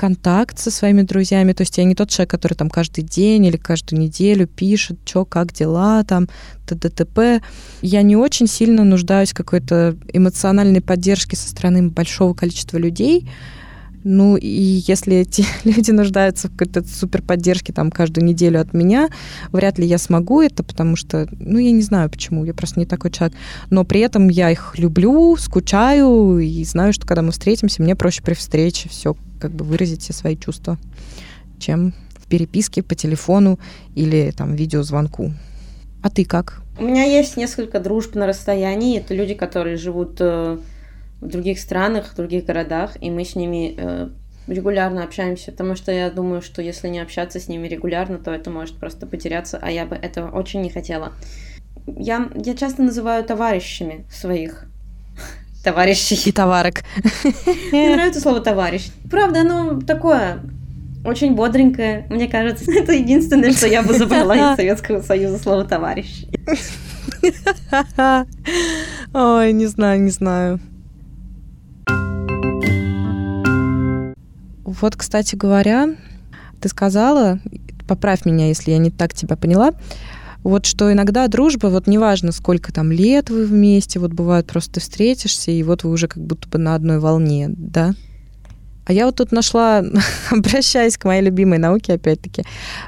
контакт 0.00 0.58
со 0.58 0.70
своими 0.70 1.02
друзьями. 1.02 1.52
То 1.52 1.60
есть 1.60 1.76
я 1.76 1.84
не 1.84 1.94
тот 1.94 2.08
человек, 2.08 2.30
который 2.30 2.54
там 2.54 2.70
каждый 2.70 3.04
день 3.04 3.44
или 3.44 3.58
каждую 3.58 4.00
неделю 4.00 4.46
пишет, 4.46 4.98
что, 5.04 5.26
как 5.26 5.52
дела, 5.52 6.02
там, 6.04 6.26
т.д.т.п. 6.66 7.42
Я 7.82 8.00
не 8.00 8.16
очень 8.16 8.46
сильно 8.46 8.82
нуждаюсь 8.84 9.32
в 9.32 9.34
какой-то 9.34 9.98
эмоциональной 10.10 10.80
поддержке 10.80 11.36
со 11.36 11.50
стороны 11.50 11.90
большого 11.90 12.32
количества 12.32 12.78
людей. 12.78 13.28
Ну, 14.02 14.36
и 14.36 14.48
если 14.86 15.16
эти 15.16 15.44
люди 15.64 15.90
нуждаются 15.90 16.48
в 16.48 16.52
какой-то 16.52 16.82
супер 16.84 17.22
поддержке 17.22 17.72
там 17.72 17.90
каждую 17.90 18.24
неделю 18.24 18.60
от 18.60 18.72
меня, 18.72 19.08
вряд 19.52 19.78
ли 19.78 19.86
я 19.86 19.98
смогу 19.98 20.40
это, 20.40 20.62
потому 20.62 20.96
что, 20.96 21.28
ну, 21.38 21.58
я 21.58 21.70
не 21.70 21.82
знаю 21.82 22.10
почему, 22.10 22.44
я 22.44 22.54
просто 22.54 22.80
не 22.80 22.86
такой 22.86 23.10
человек. 23.10 23.36
Но 23.68 23.84
при 23.84 24.00
этом 24.00 24.28
я 24.28 24.50
их 24.50 24.78
люблю, 24.78 25.36
скучаю 25.36 26.38
и 26.38 26.64
знаю, 26.64 26.92
что 26.92 27.06
когда 27.06 27.22
мы 27.22 27.32
встретимся, 27.32 27.82
мне 27.82 27.94
проще 27.94 28.22
при 28.22 28.34
встрече 28.34 28.88
все 28.88 29.16
как 29.38 29.52
бы 29.52 29.64
выразить 29.64 30.02
все 30.02 30.12
свои 30.12 30.36
чувства, 30.36 30.78
чем 31.58 31.94
в 32.18 32.26
переписке 32.28 32.82
по 32.82 32.94
телефону 32.94 33.58
или 33.94 34.32
там 34.36 34.54
видеозвонку. 34.54 35.32
А 36.02 36.08
ты 36.08 36.24
как? 36.24 36.62
У 36.78 36.84
меня 36.84 37.04
есть 37.04 37.36
несколько 37.36 37.78
дружб 37.80 38.14
на 38.14 38.26
расстоянии. 38.26 38.98
Это 38.98 39.14
люди, 39.14 39.34
которые 39.34 39.76
живут 39.76 40.16
э, 40.20 40.58
в 41.20 41.26
других 41.26 41.58
странах, 41.58 42.12
в 42.12 42.16
других 42.16 42.44
городах, 42.44 42.96
и 43.00 43.10
мы 43.10 43.24
с 43.24 43.34
ними 43.34 43.74
э, 43.76 44.08
регулярно 44.46 45.04
общаемся, 45.04 45.52
потому 45.52 45.76
что 45.76 45.92
я 45.92 46.10
думаю, 46.10 46.42
что 46.42 46.62
если 46.62 46.88
не 46.88 46.98
общаться 46.98 47.38
с 47.40 47.48
ними 47.48 47.68
регулярно, 47.68 48.18
то 48.18 48.30
это 48.30 48.50
может 48.50 48.76
просто 48.76 49.06
потеряться, 49.06 49.58
а 49.60 49.70
я 49.70 49.86
бы 49.86 49.96
этого 49.96 50.30
очень 50.30 50.62
не 50.62 50.70
хотела. 50.70 51.12
Я, 51.86 52.30
я 52.34 52.54
часто 52.54 52.82
называю 52.82 53.24
товарищами 53.24 54.04
своих 54.10 54.66
товарищей. 55.64 56.28
И 56.28 56.32
товарок. 56.32 56.82
Мне 57.72 57.94
нравится 57.94 58.20
слово 58.20 58.40
товарищ. 58.40 58.88
Правда, 59.10 59.40
оно 59.40 59.80
такое 59.80 60.40
очень 61.04 61.34
бодренькое. 61.34 62.06
Мне 62.10 62.28
кажется, 62.28 62.70
это 62.72 62.92
единственное, 62.92 63.52
что 63.52 63.66
я 63.66 63.82
бы 63.82 63.94
забрала 63.94 64.36
из 64.36 64.56
Советского 64.56 65.00
Союза 65.02 65.38
слово 65.38 65.64
товарищ. 65.64 66.24
Ой, 69.14 69.52
не 69.52 69.66
знаю, 69.66 70.00
не 70.00 70.10
знаю. 70.10 70.60
Вот, 74.70 74.94
кстати 74.94 75.34
говоря, 75.34 75.96
ты 76.60 76.68
сказала, 76.68 77.40
поправь 77.88 78.24
меня, 78.24 78.46
если 78.46 78.70
я 78.70 78.78
не 78.78 78.90
так 78.90 79.14
тебя 79.14 79.36
поняла, 79.36 79.72
вот 80.44 80.64
что 80.64 80.92
иногда 80.92 81.26
дружба, 81.26 81.66
вот 81.66 81.88
неважно, 81.88 82.30
сколько 82.30 82.72
там 82.72 82.92
лет 82.92 83.30
вы 83.30 83.46
вместе, 83.46 83.98
вот 83.98 84.12
бывает 84.12 84.46
просто 84.46 84.78
встретишься, 84.78 85.50
и 85.50 85.62
вот 85.64 85.82
вы 85.82 85.90
уже 85.90 86.06
как 86.06 86.22
будто 86.22 86.48
бы 86.48 86.58
на 86.58 86.76
одной 86.76 87.00
волне, 87.00 87.48
да? 87.48 87.94
А 88.86 88.92
я 88.92 89.06
вот 89.06 89.16
тут 89.16 89.32
нашла, 89.32 89.84
обращаясь 90.30 90.96
к 90.96 91.04
моей 91.04 91.22
любимой 91.22 91.58
науке, 91.58 91.94
опять-таки, 91.94 92.44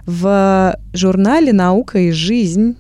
в 0.07 0.79
журнале 0.93 1.53
«Наука 1.53 1.99
и 1.99 2.13
жизнь» 2.13 2.77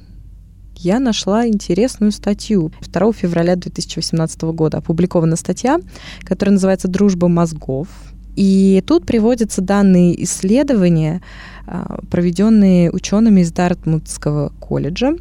я 0.77 1.01
нашла 1.01 1.47
интересную 1.49 2.13
статью. 2.13 2.73
2 2.87 3.13
февраля 3.13 3.57
2018 3.57 4.43
года 4.43 4.79
опубликована 4.79 5.35
статья, 5.35 5.81
которая 6.23 6.53
называется 6.53 6.87
«Дружба 6.87 7.27
мозгов». 7.27 7.89
И 8.37 8.83
тут 8.87 9.05
приводятся 9.05 9.61
данные 9.61 10.23
исследования, 10.25 11.23
а, 11.67 12.01
проведенные 12.11 12.91
учеными 12.91 13.41
из 13.41 13.53
Дартмутского 13.53 14.53
колледжа. 14.61 15.15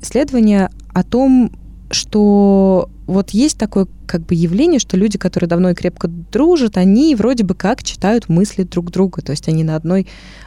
Исследования 0.00 0.70
о 0.92 1.02
том, 1.02 1.50
что 1.90 2.88
вот 3.06 3.30
есть 3.30 3.58
такое 3.58 3.86
как 4.06 4.24
бы 4.26 4.34
явление, 4.34 4.78
что 4.78 4.96
люди, 4.96 5.18
которые 5.18 5.48
давно 5.48 5.70
и 5.70 5.74
крепко 5.74 6.08
дружат, 6.08 6.76
они 6.76 7.14
вроде 7.14 7.44
бы 7.44 7.54
как 7.54 7.82
читают 7.82 8.28
мысли 8.28 8.62
друг 8.62 8.90
друга, 8.90 9.22
то 9.22 9.32
есть 9.32 9.48
они 9.48 9.64
на 9.64 9.76
одной 9.76 10.06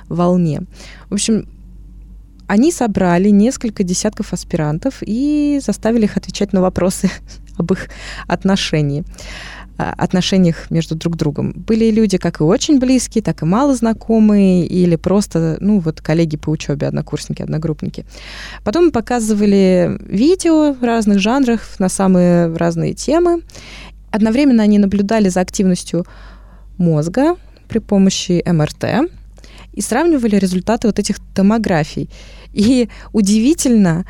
волне. 0.09 0.61
В 1.09 1.13
общем, 1.13 1.47
они 2.47 2.71
собрали 2.71 3.29
несколько 3.29 3.83
десятков 3.83 4.33
аспирантов 4.33 4.95
и 5.01 5.59
заставили 5.63 6.05
их 6.05 6.17
отвечать 6.17 6.53
на 6.53 6.61
вопросы 6.61 7.09
об 7.57 7.71
их 7.71 7.89
отношении. 8.27 9.03
А, 9.79 9.93
отношениях 9.95 10.71
между 10.71 10.95
друг 10.95 11.15
другом. 11.17 11.53
Были 11.55 11.91
люди 11.91 12.17
как 12.17 12.39
и 12.39 12.43
очень 12.43 12.79
близкие, 12.79 13.23
так 13.23 13.43
и 13.43 13.45
мало 13.45 13.75
знакомые, 13.75 14.65
или 14.65 14.95
просто, 14.95 15.57
ну, 15.59 15.79
вот 15.79 16.01
коллеги 16.01 16.35
по 16.35 16.49
учебе, 16.49 16.87
однокурсники, 16.87 17.43
одногруппники. 17.43 18.03
Потом 18.63 18.89
показывали 18.91 19.99
видео 20.01 20.73
в 20.73 20.83
разных 20.83 21.19
жанрах 21.19 21.79
на 21.79 21.89
самые 21.89 22.51
разные 22.55 22.95
темы. 22.95 23.43
Одновременно 24.09 24.63
они 24.63 24.79
наблюдали 24.79 25.29
за 25.29 25.41
активностью 25.41 26.07
мозга 26.79 27.35
при 27.67 27.77
помощи 27.77 28.43
МРТ 28.51 29.11
и 29.73 29.81
сравнивали 29.81 30.37
результаты 30.37 30.87
вот 30.87 30.97
этих 30.97 31.17
томографий. 31.35 32.09
И 32.57 32.89
удивительно, 33.13 34.05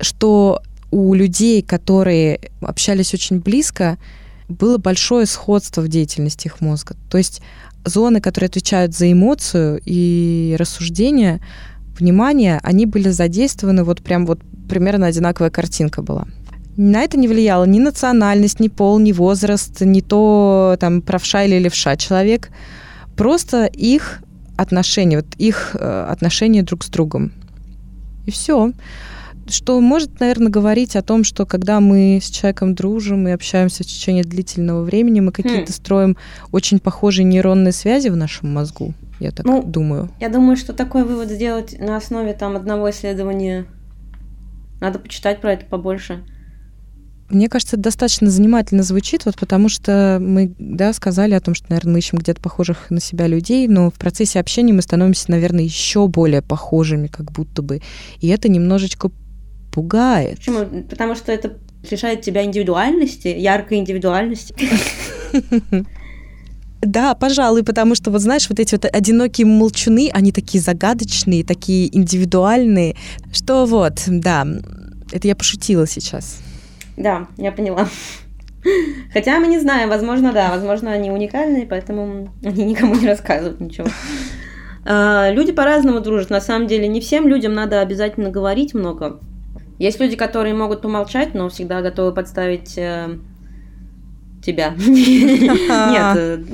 что 0.00 0.62
у 0.92 1.14
людей, 1.14 1.62
которые 1.62 2.40
общались 2.60 3.12
очень 3.12 3.40
близко, 3.40 3.98
было 4.48 4.78
большое 4.78 5.26
сходство 5.26 5.80
в 5.80 5.88
деятельности 5.88 6.46
их 6.46 6.60
мозга. 6.60 6.94
То 7.10 7.18
есть 7.18 7.42
зоны, 7.84 8.20
которые 8.20 8.46
отвечают 8.48 8.94
за 8.94 9.10
эмоцию 9.10 9.80
и 9.84 10.54
рассуждение, 10.58 11.40
внимание, 11.98 12.60
они 12.62 12.86
были 12.86 13.10
задействованы 13.10 13.82
вот 13.82 14.00
прям 14.00 14.26
вот 14.26 14.40
примерно 14.68 15.06
одинаковая 15.06 15.50
картинка 15.50 16.02
была. 16.02 16.26
На 16.76 17.02
это 17.02 17.18
не 17.18 17.26
влияла 17.26 17.64
ни 17.64 17.80
национальность, 17.80 18.60
ни 18.60 18.68
пол, 18.68 19.00
ни 19.00 19.10
возраст, 19.10 19.80
ни 19.80 20.00
то, 20.00 20.76
там, 20.78 21.02
правша 21.02 21.44
или 21.44 21.58
левша 21.58 21.96
человек. 21.96 22.50
Просто 23.16 23.66
их 23.66 24.22
отношения, 24.56 25.16
вот 25.16 25.26
их 25.36 25.74
э, 25.74 26.06
отношения 26.08 26.62
друг 26.62 26.84
с 26.84 26.88
другом. 26.88 27.32
И 28.30 28.32
все. 28.32 28.72
что 29.48 29.80
может, 29.80 30.20
наверное, 30.20 30.52
говорить 30.52 30.94
о 30.94 31.02
том, 31.02 31.24
что 31.24 31.46
когда 31.46 31.80
мы 31.80 32.20
с 32.22 32.30
человеком 32.30 32.76
дружим 32.76 33.26
и 33.26 33.32
общаемся 33.32 33.82
в 33.82 33.86
течение 33.88 34.22
длительного 34.22 34.84
времени, 34.84 35.18
мы 35.18 35.32
какие-то 35.32 35.72
хм. 35.72 35.74
строим 35.74 36.16
очень 36.52 36.78
похожие 36.78 37.24
нейронные 37.24 37.72
связи 37.72 38.08
в 38.08 38.16
нашем 38.16 38.54
мозгу. 38.54 38.94
Я 39.18 39.32
так 39.32 39.44
ну, 39.44 39.64
думаю. 39.64 40.10
Я 40.20 40.28
думаю, 40.28 40.56
что 40.56 40.72
такой 40.72 41.02
вывод 41.02 41.28
сделать 41.28 41.76
на 41.80 41.96
основе 41.96 42.34
там 42.34 42.54
одного 42.54 42.88
исследования. 42.90 43.66
Надо 44.80 45.00
почитать 45.00 45.40
про 45.40 45.54
это 45.54 45.66
побольше. 45.66 46.24
Мне 47.30 47.48
кажется, 47.48 47.76
это 47.76 47.84
достаточно 47.84 48.28
занимательно 48.28 48.82
звучит, 48.82 49.24
вот 49.24 49.36
потому 49.38 49.68
что 49.68 50.18
мы, 50.20 50.52
да, 50.58 50.92
сказали 50.92 51.34
о 51.34 51.40
том, 51.40 51.54
что, 51.54 51.66
наверное, 51.70 51.92
мы 51.92 51.98
ищем 52.00 52.18
где-то 52.18 52.40
похожих 52.40 52.90
на 52.90 53.00
себя 53.00 53.28
людей, 53.28 53.68
но 53.68 53.90
в 53.90 53.94
процессе 53.94 54.40
общения 54.40 54.72
мы 54.72 54.82
становимся, 54.82 55.30
наверное, 55.30 55.62
еще 55.62 56.08
более 56.08 56.42
похожими, 56.42 57.06
как 57.06 57.30
будто 57.30 57.62
бы. 57.62 57.80
И 58.20 58.28
это 58.28 58.48
немножечко 58.48 59.10
пугает. 59.72 60.38
Почему? 60.38 60.64
Потому 60.88 61.14
что 61.14 61.30
это 61.30 61.56
лишает 61.88 62.22
тебя 62.22 62.44
индивидуальности, 62.44 63.28
яркой 63.28 63.78
индивидуальности. 63.78 64.54
Да, 66.82 67.14
пожалуй, 67.14 67.62
потому 67.62 67.94
что, 67.94 68.10
вот 68.10 68.22
знаешь, 68.22 68.48
вот 68.48 68.58
эти 68.58 68.74
вот 68.74 68.86
одинокие 68.86 69.46
молчуны, 69.46 70.08
они 70.14 70.32
такие 70.32 70.62
загадочные, 70.62 71.44
такие 71.44 71.94
индивидуальные, 71.94 72.96
что 73.34 73.66
вот, 73.66 74.02
да, 74.06 74.46
это 75.12 75.28
я 75.28 75.36
пошутила 75.36 75.86
сейчас. 75.86 76.38
Да, 77.00 77.28
я 77.38 77.50
поняла. 77.50 77.88
Хотя 79.14 79.40
мы 79.40 79.46
не 79.46 79.58
знаем, 79.58 79.88
возможно, 79.88 80.32
да, 80.32 80.50
возможно, 80.50 80.92
они 80.92 81.10
уникальные, 81.10 81.66
поэтому 81.66 82.30
они 82.44 82.64
никому 82.64 82.94
не 82.94 83.06
рассказывают 83.06 83.58
ничего. 83.58 83.88
А, 84.84 85.30
люди 85.30 85.50
по-разному 85.50 86.00
дружат. 86.00 86.28
На 86.28 86.42
самом 86.42 86.66
деле, 86.66 86.86
не 86.88 87.00
всем 87.00 87.26
людям 87.26 87.54
надо 87.54 87.80
обязательно 87.80 88.30
говорить 88.30 88.74
много. 88.74 89.18
Есть 89.78 89.98
люди, 89.98 90.14
которые 90.14 90.54
могут 90.54 90.82
помолчать, 90.82 91.32
но 91.32 91.48
всегда 91.48 91.80
готовы 91.80 92.12
подставить 92.12 92.76
э, 92.76 93.16
тебя. 94.44 94.74
Нет, 94.78 96.16
э, 96.18 96.44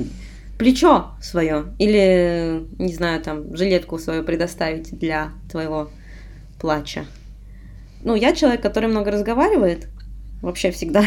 плечо 0.57 1.11
свое. 1.21 1.73
Или, 1.77 2.65
не 2.79 2.93
знаю, 2.93 3.21
там, 3.21 3.53
жилетку 3.53 3.97
свою 3.97 4.23
предоставить 4.23 4.97
для 4.97 5.31
твоего 5.51 5.89
плача. 6.57 7.05
Ну, 8.01 8.15
я 8.15 8.33
человек, 8.33 8.61
который 8.61 8.87
много 8.87 9.11
разговаривает, 9.11 9.89
вообще 10.41 10.71
всегда. 10.71 11.03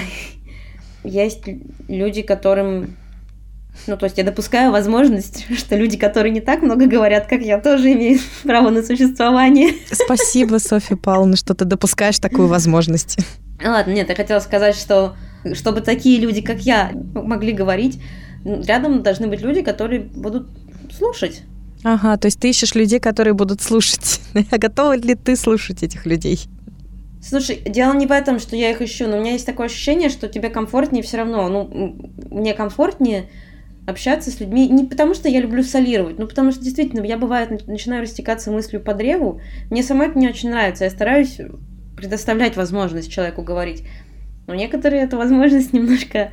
Есть 1.04 1.44
люди, 1.88 2.22
которым... 2.22 2.96
Ну, 3.86 3.96
то 3.96 4.04
есть 4.04 4.18
я 4.18 4.24
допускаю 4.24 4.72
возможность, 4.72 5.46
что 5.56 5.76
люди, 5.76 5.96
которые 5.96 6.32
не 6.32 6.40
так 6.40 6.62
много 6.62 6.86
говорят, 6.86 7.26
как 7.26 7.40
я, 7.42 7.58
тоже 7.58 7.92
имеют 7.92 8.22
право 8.42 8.70
на 8.70 8.82
существование. 8.82 9.72
Спасибо, 9.90 10.58
Софья 10.58 10.96
Павловна, 10.96 11.36
что 11.36 11.54
ты 11.54 11.64
допускаешь 11.64 12.18
такую 12.18 12.48
возможность. 12.48 13.18
Ладно, 13.64 13.92
нет, 13.92 14.08
я 14.08 14.14
хотела 14.14 14.40
сказать, 14.40 14.74
что 14.74 15.16
чтобы 15.54 15.80
такие 15.80 16.20
люди, 16.20 16.42
как 16.42 16.60
я, 16.60 16.92
могли 17.14 17.52
говорить, 17.52 18.00
рядом 18.44 19.02
должны 19.02 19.26
быть 19.26 19.40
люди, 19.40 19.62
которые 19.62 20.00
будут 20.00 20.48
слушать. 20.96 21.42
Ага, 21.82 22.16
то 22.18 22.26
есть 22.26 22.38
ты 22.38 22.50
ищешь 22.50 22.74
людей, 22.74 23.00
которые 23.00 23.32
будут 23.34 23.62
слушать. 23.62 24.20
А 24.50 24.58
готова 24.58 24.96
ли 24.96 25.14
ты 25.14 25.36
слушать 25.36 25.82
этих 25.82 26.04
людей? 26.04 26.40
Слушай, 27.22 27.62
дело 27.66 27.92
не 27.92 28.06
в 28.06 28.12
этом, 28.12 28.38
что 28.38 28.56
я 28.56 28.70
их 28.70 28.80
ищу, 28.80 29.06
но 29.06 29.18
у 29.18 29.20
меня 29.20 29.32
есть 29.32 29.46
такое 29.46 29.66
ощущение, 29.66 30.08
что 30.08 30.28
тебе 30.28 30.48
комфортнее 30.48 31.02
все 31.02 31.18
равно. 31.18 31.48
Ну, 31.48 32.10
мне 32.30 32.54
комфортнее 32.54 33.28
общаться 33.86 34.30
с 34.30 34.40
людьми 34.40 34.68
не 34.68 34.84
потому, 34.84 35.14
что 35.14 35.28
я 35.28 35.40
люблю 35.40 35.62
солировать, 35.62 36.18
но 36.18 36.26
потому 36.26 36.52
что 36.52 36.62
действительно 36.62 37.04
я 37.04 37.18
бывает 37.18 37.66
начинаю 37.66 38.02
растекаться 38.02 38.50
мыслью 38.50 38.80
по 38.80 38.94
древу. 38.94 39.40
Мне 39.70 39.82
самой 39.82 40.08
это 40.08 40.18
не 40.18 40.28
очень 40.28 40.50
нравится. 40.50 40.84
Я 40.84 40.90
стараюсь 40.90 41.38
предоставлять 41.96 42.56
возможность 42.56 43.12
человеку 43.12 43.42
говорить. 43.42 43.84
Но 44.46 44.54
некоторые 44.54 45.02
эту 45.02 45.18
возможность 45.18 45.72
немножко 45.74 46.30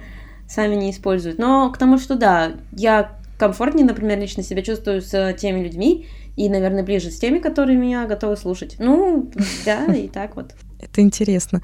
сами 0.48 0.76
не 0.76 0.92
используют. 0.92 1.38
Но 1.38 1.70
к 1.72 1.78
тому, 1.78 1.98
что 1.98 2.16
да, 2.16 2.54
я 2.72 3.18
комфортнее, 3.38 3.86
например, 3.86 4.20
лично 4.20 4.42
себя 4.42 4.62
чувствую 4.62 5.02
с 5.02 5.34
теми 5.34 5.64
людьми, 5.64 6.08
и, 6.38 6.50
наверное, 6.50 6.84
ближе 6.84 7.10
с 7.10 7.20
теми, 7.20 7.40
которые 7.40 7.78
меня 7.78 8.06
готовы 8.06 8.38
слушать. 8.38 8.76
Ну, 8.80 9.30
да, 9.66 9.86
и 9.94 10.08
так 10.08 10.36
вот. 10.36 10.54
Это 10.80 11.02
интересно. 11.02 11.62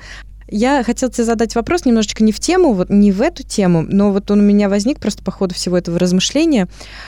Я 0.48 0.84
хотела 0.84 1.12
тебе 1.12 1.24
задать 1.24 1.56
вопрос 1.56 1.86
немножечко 1.86 2.24
не 2.24 2.32
в 2.32 2.40
тему, 2.40 2.74
вот 2.74 2.90
не 2.90 3.12
в 3.12 3.22
эту 3.22 3.44
тему, 3.44 3.84
но 3.88 4.12
вот 4.12 4.30
он 4.30 4.40
у 4.40 4.44
меня 4.44 4.70
возник 4.70 5.00
просто 5.00 5.24
по 5.24 5.32
ходу 5.32 5.56
всего 5.56 5.78
этого 5.78 5.98
размышления. 5.98 6.68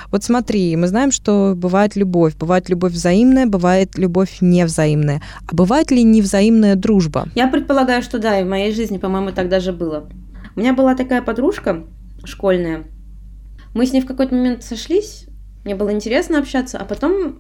Вот 0.10 0.24
смотри, 0.24 0.76
мы 0.76 0.88
знаем, 0.88 1.12
что 1.12 1.54
бывает 1.56 1.96
любовь, 1.96 2.36
бывает 2.38 2.70
любовь 2.70 2.94
взаимная, 2.94 3.46
бывает 3.46 3.98
любовь 3.98 4.38
невзаимная. 4.42 5.22
А 5.48 5.54
бывает 5.54 5.92
ли 5.92 6.04
невзаимная 6.04 6.76
дружба? 6.76 7.28
Я 7.36 7.48
предполагаю, 7.48 8.02
что 8.02 8.20
да, 8.20 8.40
и 8.40 8.44
в 8.44 8.48
моей 8.48 8.74
жизни, 8.74 8.98
по-моему, 8.98 9.32
так 9.32 9.50
даже 9.50 9.74
было. 9.74 10.10
У 10.56 10.60
меня 10.60 10.74
была 10.74 10.96
такая 10.96 11.22
подружка 11.22 11.84
школьная. 12.24 12.86
Мы 13.74 13.86
с 13.86 13.92
ней 13.92 14.02
в 14.02 14.08
какой-то 14.08 14.34
момент 14.34 14.64
сошлись, 14.64 15.26
мне 15.66 15.76
было 15.76 15.92
интересно 15.92 16.40
общаться, 16.40 16.78
а 16.78 16.86
потом 16.86 17.40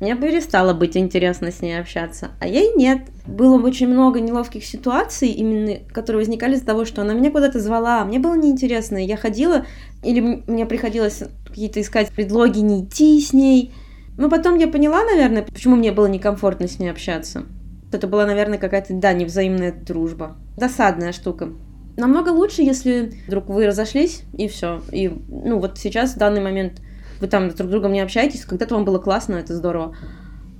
мне 0.00 0.14
перестало 0.14 0.74
быть 0.74 0.96
интересно 0.96 1.50
с 1.50 1.60
ней 1.60 1.78
общаться, 1.78 2.30
а 2.40 2.46
ей 2.46 2.72
нет. 2.76 3.08
Было 3.26 3.60
очень 3.60 3.88
много 3.88 4.20
неловких 4.20 4.64
ситуаций, 4.64 5.28
именно 5.28 5.78
которые 5.92 6.20
возникали 6.20 6.54
из-за 6.54 6.66
того, 6.66 6.84
что 6.84 7.02
она 7.02 7.14
меня 7.14 7.32
куда-то 7.32 7.58
звала, 7.58 8.02
а 8.02 8.04
мне 8.04 8.20
было 8.20 8.36
неинтересно, 8.36 9.04
я 9.04 9.16
ходила, 9.16 9.66
или 10.04 10.20
мне 10.46 10.66
приходилось 10.66 11.24
какие-то 11.46 11.80
искать 11.80 12.10
предлоги 12.10 12.60
не 12.60 12.84
идти 12.84 13.20
с 13.20 13.32
ней. 13.32 13.72
Но 14.16 14.28
потом 14.28 14.56
я 14.56 14.68
поняла, 14.68 15.04
наверное, 15.04 15.42
почему 15.42 15.76
мне 15.76 15.90
было 15.90 16.06
некомфортно 16.06 16.68
с 16.68 16.78
ней 16.78 16.90
общаться. 16.90 17.44
Это 17.92 18.06
была, 18.06 18.26
наверное, 18.26 18.58
какая-то, 18.58 18.94
да, 18.94 19.12
невзаимная 19.12 19.72
дружба. 19.72 20.36
Досадная 20.56 21.12
штука. 21.12 21.52
Намного 21.96 22.28
лучше, 22.28 22.62
если 22.62 23.12
вдруг 23.26 23.48
вы 23.48 23.66
разошлись, 23.66 24.22
и 24.36 24.46
все. 24.46 24.82
И, 24.92 25.08
ну, 25.08 25.58
вот 25.58 25.78
сейчас, 25.78 26.14
в 26.14 26.18
данный 26.18 26.40
момент, 26.40 26.80
вы 27.20 27.28
там 27.28 27.48
друг 27.50 27.68
с 27.68 27.70
другом 27.70 27.92
не 27.92 28.00
общаетесь, 28.00 28.44
когда-то 28.44 28.74
вам 28.74 28.84
было 28.84 28.98
классно, 28.98 29.36
это 29.36 29.54
здорово. 29.54 29.96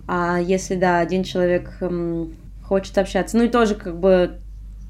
А 0.06 0.38
если, 0.40 0.74
да, 0.74 1.00
один 1.00 1.24
человек 1.24 1.70
эм, 1.80 2.34
хочет 2.62 2.96
общаться, 2.96 3.36
ну 3.36 3.44
и 3.44 3.48
тоже 3.48 3.74
как 3.74 3.98
бы 3.98 4.38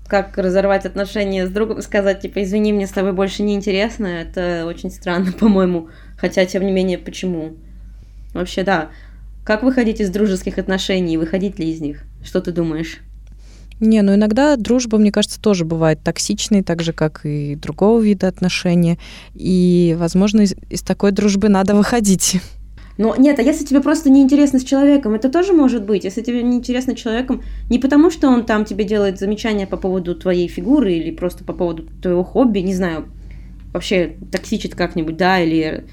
как 0.07 0.39
разорвать 0.39 0.87
отношения 0.87 1.47
с 1.47 1.51
другом, 1.51 1.83
сказать, 1.83 2.21
типа, 2.21 2.43
извини, 2.43 2.73
мне 2.73 2.87
с 2.87 2.93
тобой 2.93 3.13
больше 3.13 3.43
не 3.43 3.55
интересно, 3.55 4.07
это 4.07 4.65
очень 4.67 4.91
странно, 4.91 5.33
по-моему. 5.39 5.89
Хотя, 6.17 6.47
тем 6.47 6.65
не 6.65 6.73
менее, 6.73 6.99
почему? 6.99 7.57
Вообще, 8.33 8.65
да. 8.65 8.91
Как 9.45 9.63
выходить 9.63 10.01
из 10.01 10.11
дружеских 10.11 10.59
отношений, 10.59 11.19
выходить 11.19 11.59
ли 11.59 11.71
из 11.71 11.81
них? 11.81 12.05
Что 12.23 12.41
ты 12.41 12.53
думаешь? 12.53 13.01
Не, 13.81 14.03
ну 14.03 14.15
иногда 14.15 14.57
дружба, 14.57 14.99
мне 14.99 15.13
кажется, 15.13 15.41
тоже 15.41 15.65
бывает 15.65 16.01
токсичной, 16.03 16.63
так 16.63 16.83
же, 16.83 16.93
как 16.93 17.21
и 17.25 17.55
другого 17.55 18.01
вида 18.01 18.27
отношения. 18.27 18.99
И, 19.35 19.97
возможно, 19.99 20.41
из, 20.41 20.55
из 20.69 20.83
такой 20.83 21.13
дружбы 21.13 21.49
надо 21.49 21.75
выходить. 21.75 22.41
Но 22.99 23.15
нет, 23.17 23.39
а 23.39 23.43
если 23.43 23.65
тебе 23.65 23.81
просто 23.81 24.11
неинтересно 24.11 24.59
с 24.59 24.65
человеком, 24.65 25.15
это 25.15 25.29
тоже 25.29 25.53
может 25.53 25.85
быть. 25.85 26.03
Если 26.03 26.21
тебе 26.21 26.43
неинтересно 26.43 26.95
с 26.95 26.99
человеком, 26.99 27.43
не 27.71 27.79
потому 27.79 28.11
что 28.11 28.29
он 28.29 28.45
там 28.45 28.65
тебе 28.65 28.85
делает 28.85 29.21
замечания 29.21 29.69
по 29.69 29.77
поводу 29.77 30.17
твоей 30.17 30.49
фигуры 30.49 30.95
или 30.95 31.13
просто 31.13 31.45
по 31.45 31.53
поводу 31.53 31.87
твоего 32.03 32.25
хобби, 32.25 32.59
не 32.59 32.75
знаю, 32.75 33.09
вообще 33.73 34.17
токсичит 34.33 34.75
как-нибудь, 34.75 35.17
да, 35.17 35.39
или 35.39 35.85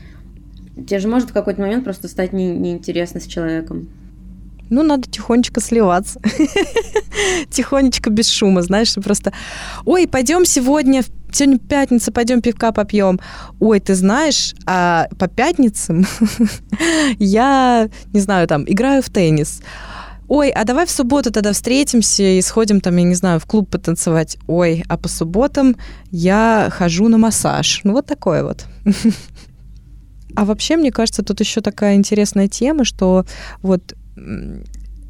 тебе 0.76 0.98
же 0.98 1.08
может 1.08 1.30
в 1.30 1.34
какой-то 1.34 1.62
момент 1.62 1.84
просто 1.84 2.08
стать 2.08 2.34
не, 2.34 2.48
неинтересно 2.48 3.20
с 3.20 3.28
человеком. 3.28 3.88
Ну, 4.70 4.84
надо 4.84 5.10
тихонечко 5.10 5.62
сливаться. 5.62 6.20
Тихонечко, 7.50 8.10
без 8.10 8.30
шума, 8.30 8.62
знаешь, 8.62 8.94
просто... 8.96 9.34
Ой, 9.86 10.08
пойдем 10.08 10.46
сегодня, 10.46 11.04
сегодня 11.32 11.60
пятница, 11.60 12.12
пойдем 12.12 12.42
пивка 12.42 12.72
попьем. 12.72 13.20
Ой, 13.60 13.80
ты 13.80 13.96
знаешь, 13.96 14.54
а 14.66 15.08
по 15.20 15.28
пятницам 15.28 16.06
я, 17.20 17.90
не 18.14 18.20
знаю, 18.20 18.48
там, 18.48 18.64
играю 18.68 19.02
в 19.02 19.10
теннис. 19.10 19.62
Ой, 20.28 20.50
а 20.50 20.64
давай 20.64 20.88
в 20.88 20.92
субботу 20.92 21.32
тогда 21.32 21.54
встретимся 21.54 22.24
и 22.24 22.42
сходим 22.42 22.82
там, 22.82 22.98
я 22.98 23.04
не 23.04 23.16
знаю, 23.16 23.40
в 23.40 23.46
клуб 23.46 23.70
потанцевать. 23.70 24.38
Ой, 24.48 24.84
а 24.88 24.98
по 24.98 25.08
субботам 25.08 25.76
я 26.10 26.70
хожу 26.72 27.08
на 27.10 27.18
массаж. 27.18 27.82
Ну, 27.84 27.94
вот 27.94 28.06
такое 28.06 28.44
вот. 28.44 28.66
А 30.38 30.44
вообще, 30.44 30.76
мне 30.76 30.92
кажется, 30.92 31.24
тут 31.24 31.40
еще 31.40 31.62
такая 31.62 31.96
интересная 31.96 32.50
тема, 32.50 32.84
что 32.84 33.26
вот 33.62 33.96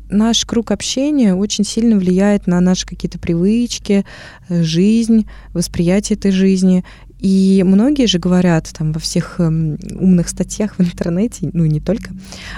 наш 0.09 0.45
круг 0.45 0.71
общения 0.71 1.33
очень 1.33 1.63
сильно 1.63 1.97
влияет 1.97 2.47
на 2.47 2.59
наши 2.61 2.85
какие-то 2.85 3.19
привычки, 3.19 4.05
э, 4.49 4.63
жизнь, 4.63 5.27
восприятие 5.53 6.17
этой 6.17 6.31
жизни. 6.31 6.83
И 7.19 7.63
многие 7.65 8.05
же 8.07 8.19
говорят 8.19 8.69
там 8.77 8.91
во 8.91 8.99
всех 8.99 9.39
эм, 9.39 9.79
умных 9.99 10.29
статьях 10.29 10.77
в 10.77 10.81
интернете, 10.81 11.49
ну 11.53 11.65
не 11.65 11.79
только, 11.79 12.11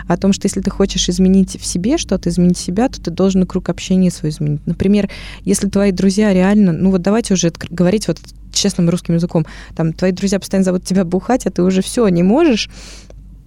о 0.08 0.18
том, 0.18 0.34
что 0.34 0.48
если 0.48 0.62
ты 0.62 0.70
хочешь 0.70 1.08
изменить 1.08 1.62
в 1.62 1.66
себе 1.66 1.98
что-то, 1.98 2.30
изменить 2.30 2.58
себя, 2.58 2.90
то 2.90 3.02
ты 3.02 3.12
должен 3.12 3.46
круг 3.46 3.70
общения 3.70 4.12
свой 4.12 4.32
изменить. 4.32 4.66
Например, 4.66 5.10
если 5.42 5.70
твои 5.70 5.92
друзья 5.92 6.34
реально, 6.34 6.74
ну 6.74 6.92
вот 6.92 7.02
давайте 7.02 7.36
уже 7.36 7.54
говорить 7.70 8.08
вот 8.08 8.18
честным 8.52 8.90
русским 8.90 9.14
языком, 9.14 9.46
там 9.76 9.94
твои 9.94 10.12
друзья 10.12 10.40
постоянно 10.40 10.66
зовут 10.66 10.84
тебя 10.84 11.06
бухать, 11.06 11.46
а 11.46 11.52
ты 11.52 11.62
уже 11.62 11.82
все 11.82 12.08
не 12.08 12.24
можешь, 12.24 12.70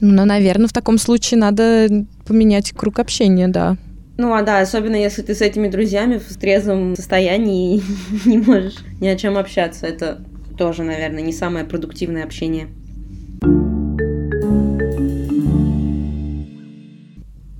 ну, 0.01 0.25
наверное, 0.25 0.67
в 0.67 0.73
таком 0.73 0.99
случае 0.99 1.39
надо 1.39 1.89
поменять 2.27 2.73
круг 2.73 2.99
общения, 2.99 3.49
да. 3.49 3.77
Ну, 4.17 4.35
а 4.35 4.43
да, 4.43 4.61
особенно 4.61 4.97
если 4.97 5.23
ты 5.23 5.35
с 5.35 5.41
этими 5.41 5.69
друзьями 5.69 6.19
в 6.19 6.37
трезвом 6.37 6.97
состоянии 6.97 7.83
не 8.27 8.39
можешь 8.39 8.77
ни 9.01 9.09
о 9.09 9.17
чем 9.17 9.39
общаться. 9.39 9.87
Это 9.87 10.23
тоже, 10.59 10.83
наверное, 10.83 11.23
не 11.23 11.33
самое 11.33 11.65
продуктивное 11.65 12.25
общение. 12.25 12.69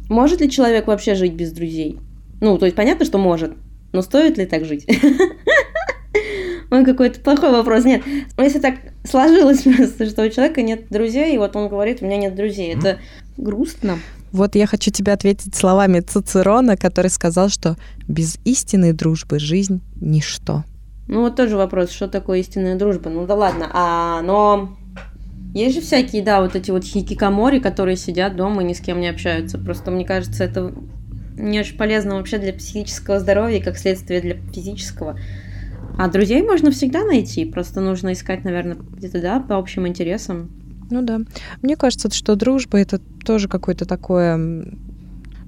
Может 0.09 0.41
ли 0.41 0.51
человек 0.51 0.87
вообще 0.87 1.15
жить 1.15 1.35
без 1.35 1.53
друзей? 1.53 1.99
Ну, 2.41 2.59
то 2.59 2.67
есть 2.67 2.77
понятно, 2.77 3.05
что 3.05 3.19
может, 3.19 3.53
но 3.93 4.03
стоит 4.03 4.39
ли 4.39 4.47
так 4.47 4.65
жить? 4.65 4.87
Он 6.71 6.85
какой-то 6.85 7.21
плохой 7.21 7.51
вопрос. 7.51 7.85
Нет, 7.85 8.03
если 8.39 8.61
так 8.61 8.77
сложилось 9.05 9.63
просто, 9.77 10.07
что 10.07 10.25
у 10.25 10.31
человека 10.31 10.63
нет 10.63 10.89
друзей, 10.89 11.35
и 11.35 11.39
вот 11.39 11.57
он 11.57 11.69
говорит, 11.69 12.01
у 12.01 12.07
меня 12.07 12.17
нет 12.17 12.35
друзей, 12.35 12.75
это 12.75 12.99
грустно. 13.37 13.99
Вот 14.33 14.55
я 14.55 14.67
хочу 14.67 14.93
тебе 14.93 15.13
ответить 15.13 15.57
словами 15.57 16.01
Цицерона, 16.01 16.77
который 16.77 17.11
сказал, 17.11 17.49
что 17.49 17.77
без 18.07 18.39
истинной 18.45 18.93
дружбы 18.93 19.41
жизнь– 19.41 19.81
ничто. 20.01 20.63
Ну 21.09 21.23
вот 21.23 21.35
тоже 21.35 21.57
вопрос, 21.57 21.91
что 21.91 22.07
такое 22.07 22.39
истинная 22.39 22.77
дружба? 22.77 23.11
Ну 23.11 23.27
да 23.27 23.35
ладно, 23.35 23.69
а, 23.73 24.23
но 24.23 24.77
есть 25.53 25.75
же 25.75 25.81
всякие, 25.81 26.23
да, 26.23 26.41
вот 26.41 26.55
эти 26.55 26.71
вот 26.71 26.85
хикикамори, 26.85 27.59
которые 27.59 27.97
сидят 27.97 28.37
дома 28.37 28.63
и 28.63 28.65
ни 28.65 28.73
с 28.73 28.81
кем 28.81 29.01
не 29.01 29.09
общаются. 29.09 29.59
Просто 29.59 29.91
мне 29.91 30.05
кажется, 30.05 30.45
это 30.45 30.73
не 31.37 31.59
очень 31.59 31.77
полезно 31.77 32.17
вообще 32.17 32.39
для 32.39 32.53
психического 32.53 33.19
здоровья, 33.19 33.61
как 33.61 33.77
следствие 33.77 34.21
для 34.21 34.37
физического. 34.53 35.19
А 36.01 36.09
друзей 36.09 36.41
можно 36.41 36.71
всегда 36.71 37.05
найти, 37.05 37.45
просто 37.45 37.83
нужно 37.83 38.15
искать, 38.15 38.43
наверное, 38.43 38.79
где-то, 38.97 39.21
да, 39.21 39.39
по 39.39 39.59
общим 39.59 39.87
интересам. 39.87 40.51
Ну 40.91 41.03
да. 41.03 41.21
Мне 41.61 41.77
кажется, 41.77 42.11
что 42.11 42.37
дружба 42.37 42.79
это 42.79 43.03
тоже 43.23 43.49
какое-то 43.49 43.85
такое 43.85 44.39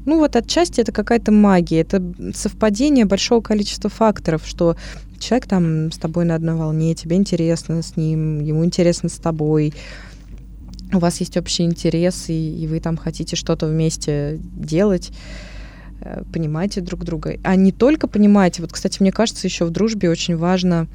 ну 0.04 0.18
вот 0.18 0.36
отчасти 0.36 0.82
это 0.82 0.92
какая-то 0.92 1.32
магия, 1.32 1.80
это 1.80 2.02
совпадение 2.34 3.06
большого 3.06 3.40
количества 3.40 3.88
факторов, 3.88 4.42
что 4.44 4.76
человек 5.18 5.46
там 5.46 5.90
с 5.90 5.96
тобой 5.96 6.26
на 6.26 6.34
одной 6.34 6.56
волне, 6.56 6.94
тебе 6.94 7.16
интересно 7.16 7.80
с 7.80 7.96
ним, 7.96 8.40
ему 8.40 8.62
интересно 8.62 9.08
с 9.08 9.16
тобой, 9.16 9.72
у 10.92 10.98
вас 10.98 11.18
есть 11.20 11.38
общий 11.38 11.62
интерес, 11.62 12.28
и, 12.28 12.62
и 12.62 12.66
вы 12.66 12.80
там 12.80 12.98
хотите 12.98 13.36
что-то 13.36 13.68
вместе 13.68 14.38
делать, 14.42 15.12
э, 16.04 16.22
понимаете 16.32 16.80
друг 16.80 17.04
друга. 17.04 17.36
А 17.42 17.56
не 17.56 17.72
только 17.72 18.06
понимаете, 18.08 18.62
вот, 18.62 18.72
кстати, 18.72 18.98
мне 19.00 19.12
кажется, 19.12 19.46
еще 19.46 19.64
в 19.64 19.70
дружбе 19.70 20.10
очень 20.10 20.36
важно 20.36 20.88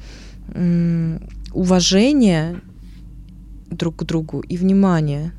уважение 1.52 2.62
друг 3.70 3.96
к 3.96 4.04
другу 4.04 4.40
и 4.40 4.56
внимание. 4.56 5.32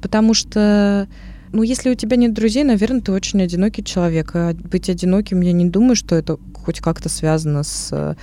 Потому 0.00 0.34
что, 0.34 1.08
ну, 1.52 1.62
если 1.62 1.90
у 1.90 1.94
тебя 1.94 2.16
нет 2.16 2.32
друзей, 2.32 2.64
наверное, 2.64 3.00
ты 3.00 3.12
очень 3.12 3.42
одинокий 3.42 3.84
человек. 3.84 4.30
А 4.34 4.54
быть 4.54 4.88
одиноким, 4.88 5.40
я 5.40 5.52
не 5.52 5.66
думаю, 5.66 5.96
что 5.96 6.14
это 6.14 6.38
хоть 6.54 6.80
как-то 6.80 7.08
связано 7.08 7.62
с 7.62 7.88
э, 7.92 8.14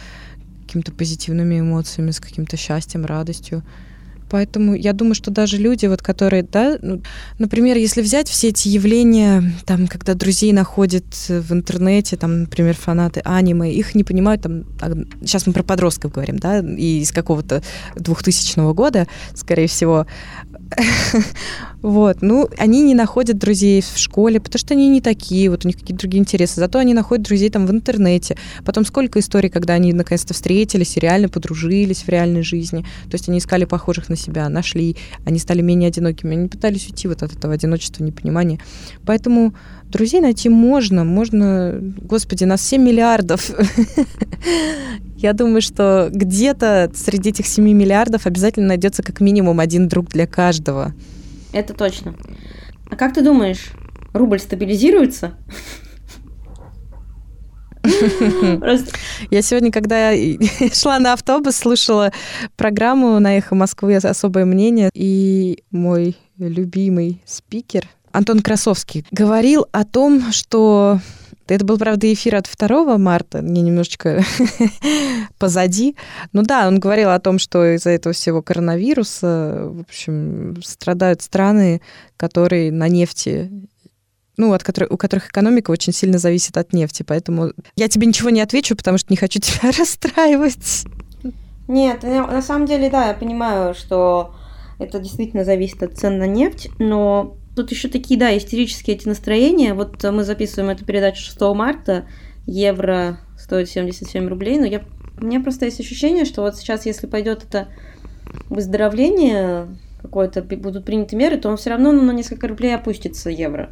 какими-то 0.65 0.91
позитивными 0.91 1.59
эмоциями, 1.59 2.11
с 2.11 2.19
каким-то 2.19 2.57
счастьем, 2.57 3.05
радостью. 3.05 3.63
Поэтому 4.29 4.75
я 4.75 4.93
думаю, 4.93 5.15
что 5.15 5.31
даже 5.31 5.57
люди, 5.57 5.85
вот, 5.85 6.01
которые, 6.01 6.43
да, 6.43 6.77
ну, 6.81 7.01
например, 7.37 7.77
если 7.77 8.01
взять 8.01 8.29
все 8.29 8.49
эти 8.49 8.67
явления, 8.67 9.43
там, 9.65 9.87
когда 9.87 10.13
друзей 10.13 10.53
находят 10.53 11.05
в 11.27 11.53
интернете, 11.53 12.17
там, 12.17 12.41
например, 12.41 12.75
фанаты 12.75 13.21
аниме, 13.23 13.71
их 13.71 13.95
не 13.95 14.03
понимают, 14.03 14.41
там, 14.41 14.65
сейчас 15.21 15.47
мы 15.47 15.53
про 15.53 15.63
подростков 15.63 16.11
говорим, 16.11 16.37
да, 16.37 16.59
и 16.59 16.99
из 17.01 17.11
какого-то 17.11 17.63
2000 17.95 18.73
года, 18.73 19.07
скорее 19.33 19.67
всего, 19.67 20.05
Вот, 21.81 22.17
ну, 22.21 22.49
они 22.57 22.81
не 22.81 22.93
находят 22.93 23.37
друзей 23.37 23.81
в 23.81 23.97
школе, 23.97 24.41
потому 24.41 24.59
что 24.59 24.73
они 24.73 24.89
не 24.89 24.99
такие, 24.99 25.49
вот 25.49 25.63
у 25.63 25.67
них 25.67 25.77
какие-то 25.77 26.01
другие 26.01 26.19
интересы. 26.19 26.59
Зато 26.59 26.77
они 26.77 26.93
находят 26.93 27.25
друзей 27.25 27.49
там 27.49 27.65
в 27.65 27.71
интернете. 27.71 28.35
Потом 28.65 28.83
сколько 28.83 29.19
историй, 29.19 29.49
когда 29.49 29.75
они 29.75 29.93
наконец-то 29.93 30.33
встретились 30.33 30.97
и 30.97 30.99
реально 30.99 31.29
подружились 31.29 32.03
в 32.03 32.09
реальной 32.09 32.41
жизни. 32.41 32.81
То 33.09 33.13
есть 33.13 33.29
они 33.29 33.37
искали 33.37 33.63
похожих 33.63 34.09
на 34.09 34.17
себя, 34.17 34.49
нашли, 34.49 34.97
они 35.23 35.39
стали 35.39 35.61
менее 35.61 35.87
одинокими. 35.87 36.35
Они 36.35 36.49
пытались 36.49 36.87
уйти 36.87 37.07
вот 37.07 37.23
от 37.23 37.33
этого 37.33 37.53
одиночества, 37.53 38.03
непонимания. 38.03 38.59
Поэтому 39.05 39.53
друзей 39.85 40.19
найти 40.19 40.49
можно, 40.49 41.05
можно... 41.05 41.79
Господи, 42.01 42.43
нас 42.43 42.61
7 42.61 42.81
миллиардов. 42.81 43.51
Я 45.21 45.33
думаю, 45.33 45.61
что 45.61 46.09
где-то 46.13 46.91
среди 46.95 47.31
этих 47.31 47.45
7 47.45 47.61
миллиардов 47.65 48.25
обязательно 48.25 48.69
найдется 48.69 49.03
как 49.03 49.19
минимум 49.19 49.59
один 49.59 49.89
друг 49.89 50.07
для 50.07 50.25
каждого. 50.25 50.93
Это 51.51 51.73
точно. 51.73 52.15
А 52.89 52.95
как 52.95 53.13
ты 53.13 53.21
думаешь, 53.21 53.71
рубль 54.13 54.39
стабилизируется? 54.39 55.33
Я 59.29 59.41
сегодня, 59.41 59.73
когда 59.73 60.13
шла 60.73 60.99
на 60.99 61.11
автобус, 61.11 61.57
слушала 61.57 62.13
программу 62.55 63.19
на 63.19 63.37
«Эхо 63.37 63.55
Москвы» 63.55 63.97
«Особое 63.97 64.45
мнение», 64.45 64.89
и 64.93 65.63
мой 65.69 66.15
любимый 66.37 67.21
спикер 67.25 67.89
Антон 68.13 68.39
Красовский 68.39 69.05
говорил 69.11 69.67
о 69.73 69.83
том, 69.83 70.31
что 70.31 71.01
это 71.55 71.65
был, 71.65 71.77
правда, 71.77 72.11
эфир 72.11 72.35
от 72.35 72.49
2 72.57 72.97
марта, 72.97 73.41
мне 73.41 73.61
немножечко 73.61 74.23
позади. 75.37 75.95
Ну 76.33 76.43
да, 76.43 76.67
он 76.67 76.79
говорил 76.79 77.09
о 77.09 77.19
том, 77.19 77.39
что 77.39 77.75
из-за 77.75 77.91
этого 77.91 78.13
всего 78.13 78.41
коронавируса, 78.41 79.63
в 79.65 79.81
общем, 79.81 80.61
страдают 80.63 81.21
страны, 81.21 81.81
которые 82.17 82.71
на 82.71 82.87
нефти 82.87 83.49
ну, 84.37 84.53
от 84.53 84.63
которых, 84.63 84.89
у 84.89 84.95
которых 84.95 85.27
экономика 85.27 85.69
очень 85.69 85.91
сильно 85.91 86.17
зависит 86.17 86.55
от 86.55 86.71
нефти. 86.71 87.03
Поэтому 87.03 87.51
я 87.75 87.89
тебе 87.89 88.07
ничего 88.07 88.29
не 88.29 88.39
отвечу, 88.39 88.73
потому 88.73 88.97
что 88.97 89.11
не 89.11 89.17
хочу 89.17 89.39
тебя 89.41 89.71
расстраивать. 89.77 90.85
Нет, 91.67 92.03
на 92.03 92.41
самом 92.41 92.65
деле, 92.65 92.89
да, 92.89 93.09
я 93.09 93.13
понимаю, 93.13 93.75
что 93.75 94.33
это 94.79 94.99
действительно 94.99 95.43
зависит 95.43 95.83
от 95.83 95.97
цен 95.97 96.17
на 96.17 96.25
нефть, 96.25 96.69
но 96.79 97.35
Тут 97.59 97.71
еще 97.71 97.89
такие, 97.89 98.17
да, 98.17 98.37
истерические 98.37 98.95
эти 98.95 99.05
настроения. 99.05 99.73
Вот 99.73 100.01
мы 100.01 100.23
записываем 100.23 100.69
эту 100.69 100.85
передачу 100.85 101.21
6 101.21 101.41
марта. 101.53 102.05
Евро 102.45 103.19
стоит 103.37 103.69
77 103.69 104.29
рублей. 104.29 104.57
Но 104.57 104.65
я, 104.65 104.81
у 105.19 105.25
меня 105.25 105.41
просто 105.41 105.65
есть 105.65 105.81
ощущение, 105.81 106.23
что 106.23 106.41
вот 106.41 106.55
сейчас, 106.55 106.85
если 106.85 107.05
пойдет 107.05 107.43
это 107.43 107.67
выздоровление, 108.47 109.77
какое-то 110.01 110.41
будут 110.41 110.85
приняты 110.85 111.17
меры, 111.17 111.35
то 111.35 111.49
он 111.49 111.57
все 111.57 111.71
равно 111.71 111.91
ну, 111.91 112.01
на 112.01 112.11
несколько 112.11 112.47
рублей 112.47 112.73
опустится 112.73 113.29
евро. 113.29 113.71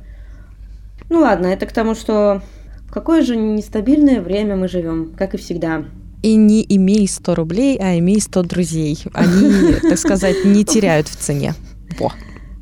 Ну 1.07 1.21
ладно, 1.21 1.47
это 1.47 1.65
к 1.65 1.71
тому, 1.71 1.95
что 1.95 2.41
в 2.89 2.91
какое 2.91 3.21
же 3.21 3.37
нестабильное 3.37 4.19
время 4.19 4.57
мы 4.57 4.67
живем, 4.67 5.13
как 5.17 5.33
и 5.33 5.37
всегда. 5.37 5.85
И 6.23 6.35
не 6.35 6.61
имей 6.75 7.07
100 7.07 7.35
рублей, 7.35 7.77
а 7.79 7.97
имей 7.97 8.19
100 8.19 8.43
друзей. 8.43 8.99
Они, 9.13 9.75
так 9.81 9.97
сказать, 9.97 10.43
не 10.43 10.65
теряют 10.65 11.07
в 11.07 11.15
цене. 11.15 11.53
Во. 11.97 12.11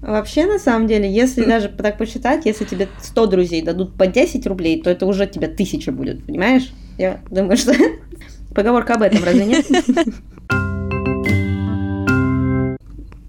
Вообще, 0.05 0.45
на 0.45 0.59
самом 0.59 0.87
деле, 0.87 1.11
если 1.11 1.43
даже 1.45 1.69
так 1.69 1.97
посчитать, 1.97 2.45
если 2.45 2.63
тебе 2.65 2.87
100 3.01 3.25
друзей 3.25 3.61
дадут 3.63 3.97
по 3.97 4.05
10 4.05 4.45
рублей, 4.45 4.81
то 4.81 4.89
это 4.89 5.05
уже 5.05 5.25
тебе 5.25 5.47
тысяча 5.47 5.91
будет, 5.91 6.25
понимаешь? 6.25 6.71
Я 6.97 7.21
думаю, 7.31 7.57
что 7.57 7.73
поговорка 8.55 8.93
об 8.95 9.01
этом, 9.01 9.23
разве 9.23 9.45
нет? 9.45 9.65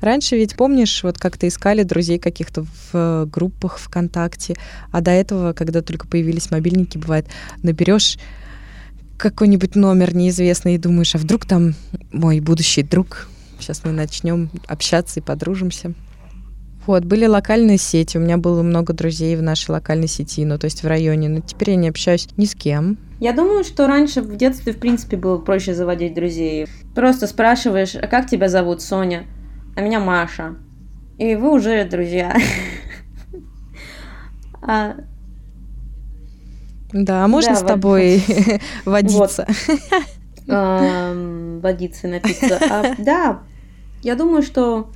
Раньше 0.03 0.37
ведь, 0.37 0.55
помнишь, 0.55 1.03
вот 1.03 1.19
как-то 1.19 1.49
искали 1.49 1.83
друзей 1.83 2.19
каких-то 2.19 2.63
в 2.63 2.91
э, 2.93 3.27
группах 3.27 3.79
ВКонтакте, 3.79 4.55
а 4.93 5.01
до 5.01 5.11
этого, 5.11 5.53
когда 5.53 5.83
только 5.83 6.07
появились 6.07 6.53
мобильники, 6.53 6.97
бывает, 6.97 7.27
наберешь 7.63 8.19
какой-нибудь 9.17 9.75
номер 9.75 10.15
неизвестный 10.15 10.75
и 10.75 10.79
думаешь, 10.79 11.15
а 11.15 11.19
вдруг 11.19 11.47
там 11.47 11.75
мой 12.13 12.39
будущий 12.39 12.85
друг, 12.85 13.29
сейчас 13.59 13.83
мы 13.83 13.91
начнем 13.91 14.51
общаться 14.69 15.19
и 15.19 15.23
подружимся. 15.23 15.95
Вот, 16.87 17.05
были 17.05 17.27
локальные 17.27 17.79
сети, 17.79 18.17
у 18.17 18.21
меня 18.21 18.37
было 18.37 18.63
много 18.63 18.93
друзей 18.93 19.37
в 19.37 19.43
нашей 19.43 19.73
локальной 19.73 20.07
сети, 20.07 20.45
ну, 20.45 20.59
то 20.59 20.67
есть 20.67 20.83
в 20.83 20.87
районе, 20.87 21.29
но 21.29 21.41
теперь 21.41 21.71
я 21.71 21.77
не 21.77 21.89
общаюсь 21.89 22.29
ни 22.37 22.45
с 22.45 22.55
кем. 22.55 22.97
Я 23.19 23.33
думаю, 23.33 23.65
что 23.65 23.87
раньше 23.87 24.21
в 24.21 24.37
детстве, 24.37 24.73
в 24.73 24.79
принципе, 24.79 25.17
было 25.17 25.39
проще 25.39 25.75
заводить 25.75 26.15
друзей. 26.15 26.67
Просто 26.95 27.27
спрашиваешь, 27.27 27.97
а 27.97 28.07
как 28.07 28.29
тебя 28.29 28.49
зовут, 28.49 28.83
Соня? 28.83 29.25
А 29.75 29.81
меня 29.81 30.01
Маша. 30.01 30.57
И 31.19 31.35
вы 31.35 31.53
уже 31.53 31.85
друзья. 31.85 32.37
А... 34.69 34.97
Да, 36.93 37.25
а 37.25 37.29
можно 37.29 37.53
да, 37.53 37.57
с 37.57 37.63
тобой 37.63 38.21
водиться? 38.85 39.47
Водиться, 40.47 42.09
напиться. 42.09 42.59
А, 42.69 42.95
да, 42.99 43.43
я 44.03 44.17
думаю, 44.17 44.43
что 44.43 44.91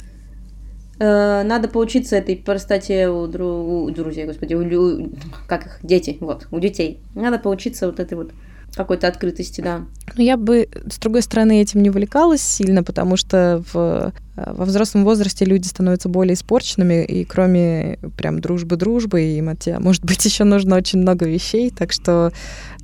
надо 1.04 1.68
поучиться 1.68 2.16
этой 2.16 2.36
простоте 2.36 3.08
у, 3.08 3.26
дру... 3.26 3.84
у 3.84 3.90
друзей, 3.90 4.26
господи, 4.26 4.54
у, 4.54 4.60
у 4.60 5.10
как 5.48 5.66
их, 5.66 5.78
дети, 5.82 6.18
вот, 6.20 6.46
у 6.50 6.60
детей. 6.60 7.00
Надо 7.14 7.38
поучиться 7.38 7.86
вот 7.86 8.00
этой 8.00 8.14
вот 8.14 8.32
какой-то 8.74 9.08
открытости, 9.08 9.60
да. 9.60 9.82
Но 10.14 10.22
я 10.22 10.36
бы, 10.36 10.68
с 10.90 10.98
другой 10.98 11.22
стороны, 11.22 11.60
этим 11.60 11.82
не 11.82 11.90
увлекалась 11.90 12.42
сильно, 12.42 12.82
потому 12.82 13.16
что 13.16 13.62
в, 13.72 14.12
э, 14.36 14.52
во 14.52 14.64
взрослом 14.64 15.04
возрасте 15.04 15.44
люди 15.44 15.66
становятся 15.66 16.08
более 16.08 16.34
испорченными, 16.34 17.04
и 17.04 17.24
кроме 17.24 17.98
прям 18.16 18.40
дружбы-дружбы, 18.40 19.22
им 19.22 19.48
от 19.48 19.60
тебя, 19.60 19.80
может 19.80 20.04
быть, 20.04 20.24
еще 20.24 20.44
нужно 20.44 20.76
очень 20.76 21.00
много 21.00 21.26
вещей, 21.26 21.70
так 21.70 21.92
что 21.92 22.32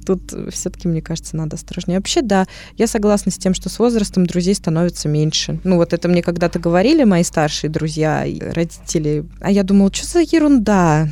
тут 0.07 0.33
все-таки, 0.53 0.89
мне 0.89 1.03
кажется, 1.03 1.37
надо 1.37 1.57
осторожнее. 1.57 1.99
Вообще, 1.99 2.23
да, 2.23 2.47
я 2.77 2.87
согласна 2.87 3.31
с 3.33 3.37
тем, 3.37 3.53
что 3.53 3.69
с 3.69 3.79
возрастом 3.79 4.27
друзей 4.27 4.55
становится 4.55 5.09
меньше. 5.09 5.61
Ну, 5.65 5.77
вот 5.77 5.93
это 5.93 6.09
мне 6.09 6.23
когда-то 6.23 6.59
говорили 6.59 7.05
мои 7.05 7.25
старшие 7.25 7.69
друзья 7.69 8.25
и 8.25 8.39
родители. 8.39 9.25
А 9.41 9.51
я 9.51 9.63
думала, 9.63 9.93
что 9.93 10.07
за 10.07 10.21
ерунда? 10.21 11.09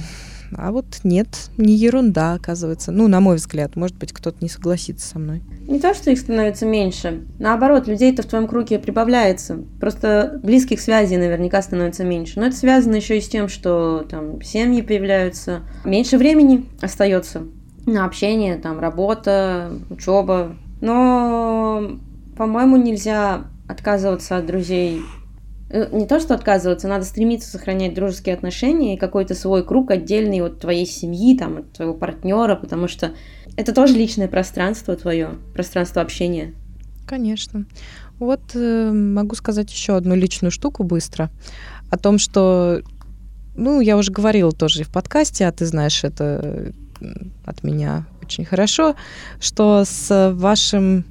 А 0.56 0.70
вот 0.70 1.00
нет, 1.02 1.28
не 1.56 1.74
ерунда, 1.74 2.34
оказывается. 2.34 2.92
Ну, 2.92 3.08
на 3.08 3.20
мой 3.20 3.36
взгляд, 3.36 3.74
может 3.74 3.96
быть, 3.96 4.12
кто-то 4.12 4.36
не 4.40 4.48
согласится 4.48 5.08
со 5.08 5.18
мной. 5.18 5.42
Не 5.66 5.80
то, 5.80 5.94
что 5.94 6.10
их 6.10 6.18
становится 6.18 6.64
меньше. 6.64 7.24
Наоборот, 7.40 7.88
людей-то 7.88 8.22
в 8.22 8.26
твоем 8.26 8.46
круге 8.46 8.78
прибавляется. 8.78 9.58
Просто 9.80 10.38
близких 10.42 10.80
связей 10.80 11.16
наверняка 11.16 11.60
становится 11.60 12.04
меньше. 12.04 12.38
Но 12.38 12.46
это 12.46 12.56
связано 12.56 12.94
еще 12.94 13.18
и 13.18 13.20
с 13.20 13.28
тем, 13.28 13.48
что 13.48 14.06
там 14.08 14.40
семьи 14.42 14.80
появляются. 14.82 15.62
Меньше 15.84 16.18
времени 16.18 16.66
остается 16.80 17.42
общение, 17.86 18.56
там, 18.56 18.78
работа, 18.78 19.72
учеба. 19.90 20.56
Но, 20.80 21.98
по-моему, 22.36 22.76
нельзя 22.76 23.44
отказываться 23.68 24.36
от 24.36 24.46
друзей 24.46 25.02
Э, 25.74 25.88
не 25.90 26.06
то, 26.06 26.20
что 26.20 26.34
отказываться, 26.34 26.86
надо 26.86 27.04
стремиться 27.04 27.50
сохранять 27.50 27.94
дружеские 27.94 28.36
отношения 28.36 28.94
и 28.94 28.98
какой-то 28.98 29.34
свой 29.34 29.64
круг 29.64 29.90
отдельный 29.90 30.40
от 30.40 30.60
твоей 30.60 30.86
семьи, 30.86 31.36
там, 31.36 31.58
от 31.58 31.72
твоего 31.72 31.94
партнера, 31.94 32.54
потому 32.54 32.86
что 32.86 33.12
это 33.56 33.74
тоже 33.74 33.94
личное 33.94 34.28
пространство 34.28 34.94
твое, 34.94 35.30
пространство 35.52 36.00
общения. 36.00 36.54
Конечно. 37.06 37.66
Вот 38.20 38.54
э, 38.54 38.92
могу 38.92 39.34
сказать 39.34 39.68
еще 39.72 39.96
одну 39.96 40.14
личную 40.14 40.52
штуку 40.52 40.84
быстро 40.84 41.30
о 41.90 41.98
том, 41.98 42.18
что, 42.18 42.82
ну, 43.56 43.80
я 43.80 43.96
уже 43.96 44.12
говорила 44.12 44.52
тоже 44.52 44.82
и 44.82 44.84
в 44.84 44.92
подкасте, 44.92 45.44
а 45.44 45.50
ты 45.50 45.66
знаешь 45.66 46.04
это 46.04 46.72
от 47.44 47.62
меня 47.62 48.06
очень 48.22 48.44
хорошо, 48.44 48.96
что 49.40 49.84
с 49.84 50.32
вашим 50.34 51.04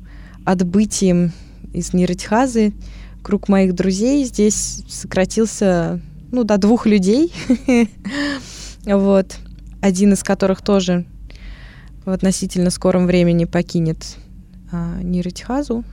отбытием 0.45 1.31
из 1.73 1.93
Ниритхазы 1.93 2.73
круг 3.21 3.47
моих 3.47 3.73
друзей 3.73 4.25
здесь 4.25 4.83
сократился, 4.87 6.01
ну, 6.31 6.43
до 6.43 6.57
двух 6.57 6.85
людей. 6.85 7.33
Вот. 8.85 9.37
Один 9.79 10.11
из 10.11 10.23
которых 10.23 10.61
тоже 10.61 11.05
в 12.03 12.09
относительно 12.09 12.69
скором 12.69 13.05
времени 13.05 13.45
покинет 13.45 14.17
а, 14.73 15.01
Ниритхазу. 15.01 15.85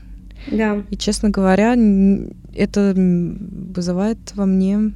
Да. 0.50 0.83
И, 0.90 0.96
честно 0.96 1.31
говоря, 1.31 1.76
это 2.53 2.92
вызывает 2.96 4.18
во 4.35 4.44
мне 4.44 4.92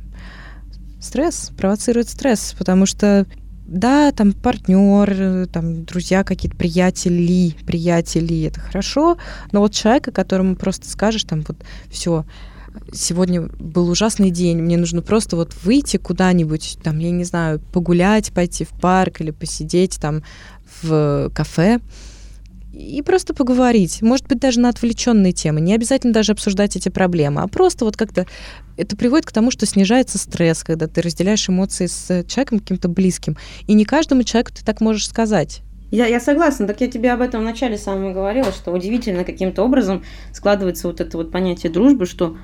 стресс, 1.00 1.52
провоцирует 1.56 2.08
стресс, 2.08 2.54
потому 2.58 2.86
что 2.86 3.26
да, 3.66 4.12
там 4.12 4.32
партнер, 4.32 5.46
там 5.48 5.84
друзья 5.84 6.24
какие-то, 6.24 6.56
приятели, 6.56 7.54
приятели, 7.66 8.44
это 8.44 8.60
хорошо, 8.60 9.16
но 9.52 9.60
вот 9.60 9.72
человека, 9.72 10.12
которому 10.12 10.56
просто 10.56 10.88
скажешь, 10.88 11.24
там 11.24 11.44
вот 11.46 11.56
все, 11.90 12.24
сегодня 12.92 13.42
был 13.42 13.88
ужасный 13.88 14.30
день, 14.30 14.60
мне 14.60 14.76
нужно 14.76 15.02
просто 15.02 15.36
вот 15.36 15.54
выйти 15.62 15.96
куда-нибудь, 15.96 16.78
там, 16.82 16.98
я 16.98 17.10
не 17.10 17.24
знаю, 17.24 17.60
погулять, 17.72 18.32
пойти 18.32 18.64
в 18.64 18.70
парк 18.70 19.20
или 19.20 19.30
посидеть 19.30 19.98
там 20.00 20.22
в 20.82 21.30
кафе, 21.34 21.80
и 22.74 23.02
просто 23.02 23.34
поговорить. 23.34 24.02
Может 24.02 24.26
быть, 24.26 24.40
даже 24.40 24.60
на 24.60 24.68
отвлеченные 24.68 25.32
темы. 25.32 25.60
Не 25.60 25.74
обязательно 25.74 26.12
даже 26.12 26.32
обсуждать 26.32 26.76
эти 26.76 26.88
проблемы, 26.88 27.42
а 27.42 27.48
просто 27.48 27.84
вот 27.84 27.96
как-то 27.96 28.26
это 28.76 28.96
приводит 28.96 29.26
к 29.26 29.32
тому, 29.32 29.50
что 29.50 29.64
снижается 29.64 30.18
стресс, 30.18 30.64
когда 30.64 30.88
ты 30.88 31.00
разделяешь 31.00 31.48
эмоции 31.48 31.86
с 31.86 32.24
человеком 32.24 32.58
каким-то 32.58 32.88
близким. 32.88 33.36
И 33.66 33.74
не 33.74 33.84
каждому 33.84 34.24
человеку 34.24 34.52
ты 34.52 34.64
так 34.64 34.80
можешь 34.80 35.08
сказать. 35.08 35.62
Я, 35.90 36.06
я 36.06 36.18
согласна. 36.18 36.66
Так 36.66 36.80
я 36.80 36.88
тебе 36.88 37.12
об 37.12 37.20
этом 37.20 37.42
в 37.42 37.44
начале 37.44 37.78
самом 37.78 38.12
говорила, 38.12 38.50
что 38.50 38.72
удивительно 38.72 39.22
каким-то 39.22 39.62
образом 39.62 40.02
складывается 40.32 40.88
вот 40.88 41.00
это 41.00 41.16
вот 41.16 41.30
понятие 41.30 41.70
дружбы, 41.70 42.06
что 42.06 42.36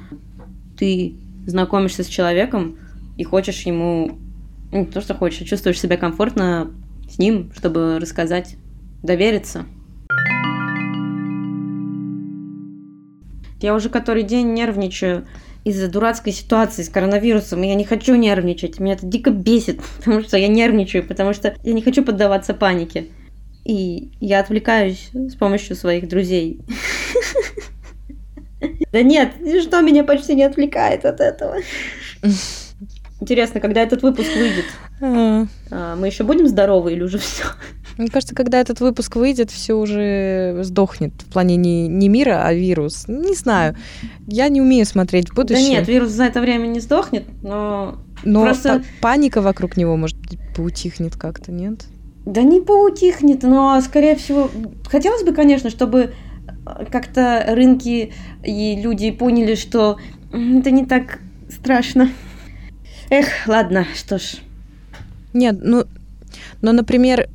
ты 0.79 1.15
знакомишься 1.47 2.05
с 2.05 2.07
человеком 2.07 2.79
и 3.17 3.25
хочешь 3.25 3.63
ему, 3.63 4.19
ну, 4.71 4.79
не 4.81 4.87
то, 4.87 5.01
что 5.01 5.15
хочешь, 5.15 5.43
а 5.43 5.45
чувствуешь 5.45 5.81
себя 5.81 5.97
комфортно 5.97 6.71
с 7.11 7.19
ним, 7.19 7.51
чтобы 7.57 7.99
рассказать, 7.99 8.55
довериться. 9.03 9.67
Я 13.63 13.75
уже 13.75 13.89
который 13.89 14.23
день 14.23 14.53
нервничаю 14.53 15.27
из-за 15.65 15.89
дурацкой 15.89 16.33
ситуации 16.33 16.83
с 16.83 16.89
коронавирусом. 16.89 17.63
И 17.63 17.69
я 17.69 17.75
не 17.75 17.85
хочу 17.85 18.15
нервничать. 18.15 18.81
Меня 18.81 18.95
это 18.95 19.07
дико 19.07 19.31
бесит, 19.31 19.81
потому 19.99 20.23
что 20.23 20.37
я 20.37 20.49
нервничаю, 20.49 21.07
потому 21.07 21.33
что 21.33 21.55
я 21.63 21.73
не 21.73 21.83
хочу 21.83 22.05
поддаваться 22.05 22.55
панике. 22.55 23.07
И 23.65 24.11
я 24.21 24.41
отвлекаюсь 24.41 25.11
с 25.13 25.35
помощью 25.35 25.77
своих 25.77 26.09
друзей. 26.09 26.61
Да 28.93 29.03
нет, 29.03 29.33
что 29.63 29.81
меня 29.81 30.05
почти 30.05 30.35
не 30.35 30.43
отвлекает 30.43 31.07
от 31.07 31.21
этого. 31.21 31.57
Интересно, 33.21 33.61
когда 33.61 33.83
этот 33.83 34.03
выпуск 34.03 34.29
выйдет? 34.35 34.65
А, 35.71 35.97
мы 35.97 36.07
еще 36.07 36.25
будем 36.25 36.47
здоровы 36.47 36.93
или 36.93 37.03
уже 37.03 37.19
все? 37.19 37.45
Мне 37.97 38.09
кажется, 38.09 38.35
когда 38.35 38.61
этот 38.61 38.81
выпуск 38.81 39.17
выйдет, 39.17 39.51
все 39.51 39.75
уже 39.75 40.61
сдохнет 40.63 41.13
в 41.19 41.33
плане 41.33 41.57
не, 41.57 41.89
не 41.89 42.09
мира, 42.09 42.43
а 42.45 42.53
вирус. 42.53 43.07
Не 43.09 43.35
знаю. 43.35 43.77
Я 44.27 44.49
не 44.49 44.61
умею 44.61 44.87
смотреть 44.87 45.31
в 45.31 45.35
будущее. 45.35 45.65
Да 45.65 45.71
нет, 45.79 45.89
вирус 45.89 46.11
за 46.11 46.25
это 46.25 46.41
время 46.41 46.67
не 46.67 46.81
сдохнет, 46.81 47.25
но. 47.43 47.99
Но 48.25 48.43
просто... 48.43 48.83
паника 49.01 49.41
вокруг 49.41 49.77
него, 49.77 49.97
может 49.97 50.17
поутихнет 50.55 51.17
как-то, 51.17 51.53
нет? 51.53 51.87
Да 52.27 52.43
не 52.43 52.61
поутихнет, 52.61 53.43
но, 53.43 53.81
скорее 53.81 54.15
всего, 54.17 54.51
хотелось 54.87 55.23
бы, 55.25 55.33
конечно, 55.33 55.71
чтобы 55.71 56.13
э, 56.67 56.85
как-то 56.91 57.45
рынки 57.49 58.13
и 58.45 58.77
люди 58.77 59.11
поняли, 59.11 59.55
что 59.55 59.99
это 60.31 60.71
не 60.71 60.85
так 60.85 61.21
страшно. 61.49 62.11
Эх, 63.09 63.27
ладно, 63.47 63.87
что 63.95 64.19
ж. 64.19 64.37
Нет, 65.33 65.59
ну, 65.63 65.85
но, 66.63 66.73
например, 66.73 67.29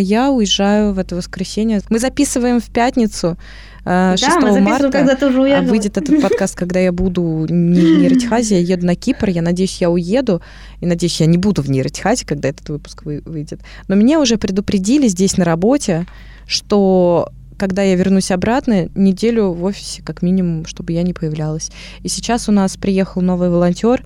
я 0.00 0.30
уезжаю 0.30 0.92
в 0.92 0.98
это 0.98 1.16
воскресенье. 1.16 1.80
Мы 1.88 1.98
записываем 1.98 2.60
в 2.60 2.66
пятницу, 2.66 3.36
6 3.84 3.84
а, 3.84 4.16
да, 4.16 4.40
мы 4.40 4.60
марта, 4.60 4.92
когда 4.92 5.16
ты 5.16 5.26
уже 5.26 5.38
а 5.38 5.42
уехала. 5.42 5.68
выйдет 5.68 5.96
этот 5.96 6.22
подкаст, 6.22 6.54
когда 6.54 6.78
я 6.78 6.92
буду 6.92 7.46
не 7.50 7.80
в 7.80 7.98
Нейротихазе, 7.98 8.60
я 8.60 8.74
еду 8.76 8.86
на 8.86 8.94
Кипр, 8.94 9.28
я 9.28 9.42
надеюсь, 9.42 9.80
я 9.80 9.90
уеду, 9.90 10.40
и 10.80 10.86
надеюсь, 10.86 11.20
я 11.20 11.26
не 11.26 11.36
буду 11.36 11.62
в 11.62 11.70
Нейротихазе, 11.70 12.24
когда 12.24 12.48
этот 12.48 12.68
выпуск 12.68 13.02
выйдет. 13.04 13.60
Но 13.88 13.96
меня 13.96 14.20
уже 14.20 14.36
предупредили 14.36 15.08
здесь 15.08 15.36
на 15.36 15.44
работе, 15.44 16.06
что 16.46 17.32
когда 17.58 17.82
я 17.82 17.96
вернусь 17.96 18.30
обратно, 18.30 18.88
неделю 18.94 19.50
в 19.50 19.64
офисе 19.64 20.00
как 20.02 20.22
минимум, 20.22 20.64
чтобы 20.64 20.92
я 20.92 21.02
не 21.02 21.12
появлялась. 21.12 21.72
И 22.02 22.08
сейчас 22.08 22.48
у 22.48 22.52
нас 22.52 22.76
приехал 22.76 23.20
новый 23.20 23.50
волонтер, 23.50 24.04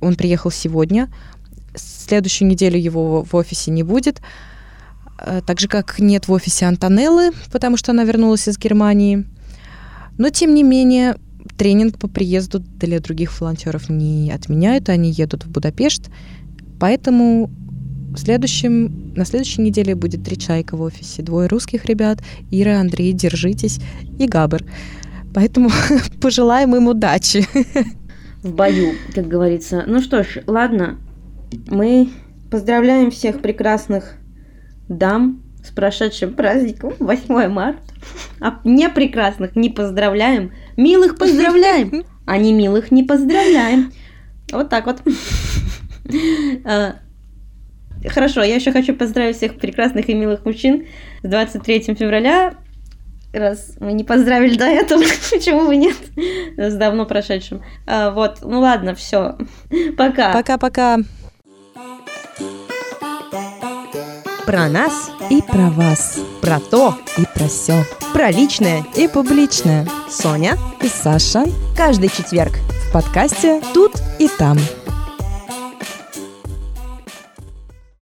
он 0.00 0.16
приехал 0.16 0.50
сегодня, 0.50 1.08
следующую 1.76 2.48
неделю 2.48 2.78
его 2.78 3.22
в 3.22 3.34
офисе 3.36 3.70
не 3.70 3.84
будет, 3.84 4.18
э, 4.18 4.53
так 5.46 5.60
же, 5.60 5.68
как 5.68 5.98
нет 5.98 6.28
в 6.28 6.32
офисе 6.32 6.66
Антонеллы, 6.66 7.32
потому 7.52 7.76
что 7.76 7.92
она 7.92 8.04
вернулась 8.04 8.48
из 8.48 8.58
Германии. 8.58 9.24
Но, 10.18 10.30
тем 10.30 10.54
не 10.54 10.62
менее, 10.62 11.16
тренинг 11.56 11.98
по 11.98 12.08
приезду 12.08 12.60
для 12.60 13.00
других 13.00 13.40
волонтеров 13.40 13.88
не 13.88 14.30
отменяют, 14.30 14.88
они 14.88 15.10
едут 15.10 15.44
в 15.44 15.50
Будапешт. 15.50 16.10
Поэтому 16.78 17.50
в 18.14 18.18
следующем, 18.18 19.12
на 19.16 19.24
следующей 19.24 19.62
неделе 19.62 19.94
будет 19.94 20.24
три 20.24 20.38
чайка 20.38 20.76
в 20.76 20.82
офисе. 20.82 21.22
Двое 21.22 21.48
русских 21.48 21.84
ребят, 21.86 22.20
Ира, 22.50 22.80
Андрей, 22.80 23.12
держитесь, 23.12 23.80
и 24.18 24.26
Габр. 24.26 24.62
Поэтому 25.34 25.70
пожелаем 26.20 26.76
им 26.76 26.86
удачи. 26.86 27.46
В 28.42 28.52
бою, 28.54 28.92
как 29.14 29.26
говорится. 29.26 29.84
Ну 29.86 30.00
что 30.00 30.22
ж, 30.22 30.42
ладно, 30.46 30.98
мы 31.68 32.10
поздравляем 32.50 33.10
всех 33.10 33.42
прекрасных 33.42 34.16
дам 34.88 35.42
с 35.64 35.70
прошедшим 35.70 36.34
праздником 36.34 36.92
8 36.98 37.48
марта. 37.48 37.80
А 38.40 38.60
не 38.64 38.88
прекрасных 38.88 39.56
не 39.56 39.70
поздравляем, 39.70 40.52
милых 40.76 41.16
поздравляем, 41.16 42.04
а 42.26 42.36
не 42.36 42.52
милых 42.52 42.90
не 42.90 43.02
поздравляем. 43.02 43.92
Вот 44.52 44.68
так 44.68 44.86
вот. 44.86 45.02
А, 46.66 46.96
хорошо, 48.08 48.42
я 48.42 48.56
еще 48.56 48.72
хочу 48.72 48.94
поздравить 48.94 49.36
всех 49.36 49.56
прекрасных 49.56 50.10
и 50.10 50.14
милых 50.14 50.44
мужчин 50.44 50.86
с 51.22 51.28
23 51.28 51.94
февраля. 51.94 52.56
Раз 53.32 53.76
мы 53.80 53.94
не 53.94 54.04
поздравили 54.04 54.56
до 54.56 54.66
этого, 54.66 55.02
почему 55.30 55.66
бы 55.66 55.76
нет? 55.76 55.96
С 56.58 56.74
давно 56.74 57.06
прошедшим. 57.06 57.62
А, 57.86 58.10
вот, 58.10 58.40
ну 58.42 58.60
ладно, 58.60 58.94
все. 58.94 59.38
Пока. 59.96 60.32
Пока-пока. 60.34 60.98
Про 64.46 64.68
нас 64.68 65.10
и 65.30 65.40
про 65.40 65.70
вас. 65.70 66.18
Про 66.42 66.60
то 66.60 66.94
и 67.16 67.24
про 67.34 67.48
все. 67.48 67.84
Про 68.12 68.30
личное 68.30 68.84
и 68.94 69.08
публичное. 69.08 69.88
Соня 70.10 70.58
и 70.82 70.88
Саша. 70.88 71.44
Каждый 71.74 72.10
четверг 72.10 72.52
в 72.88 72.92
подкасте 72.92 73.62
«Тут 73.72 73.92
и 74.18 74.28
там». 74.28 74.58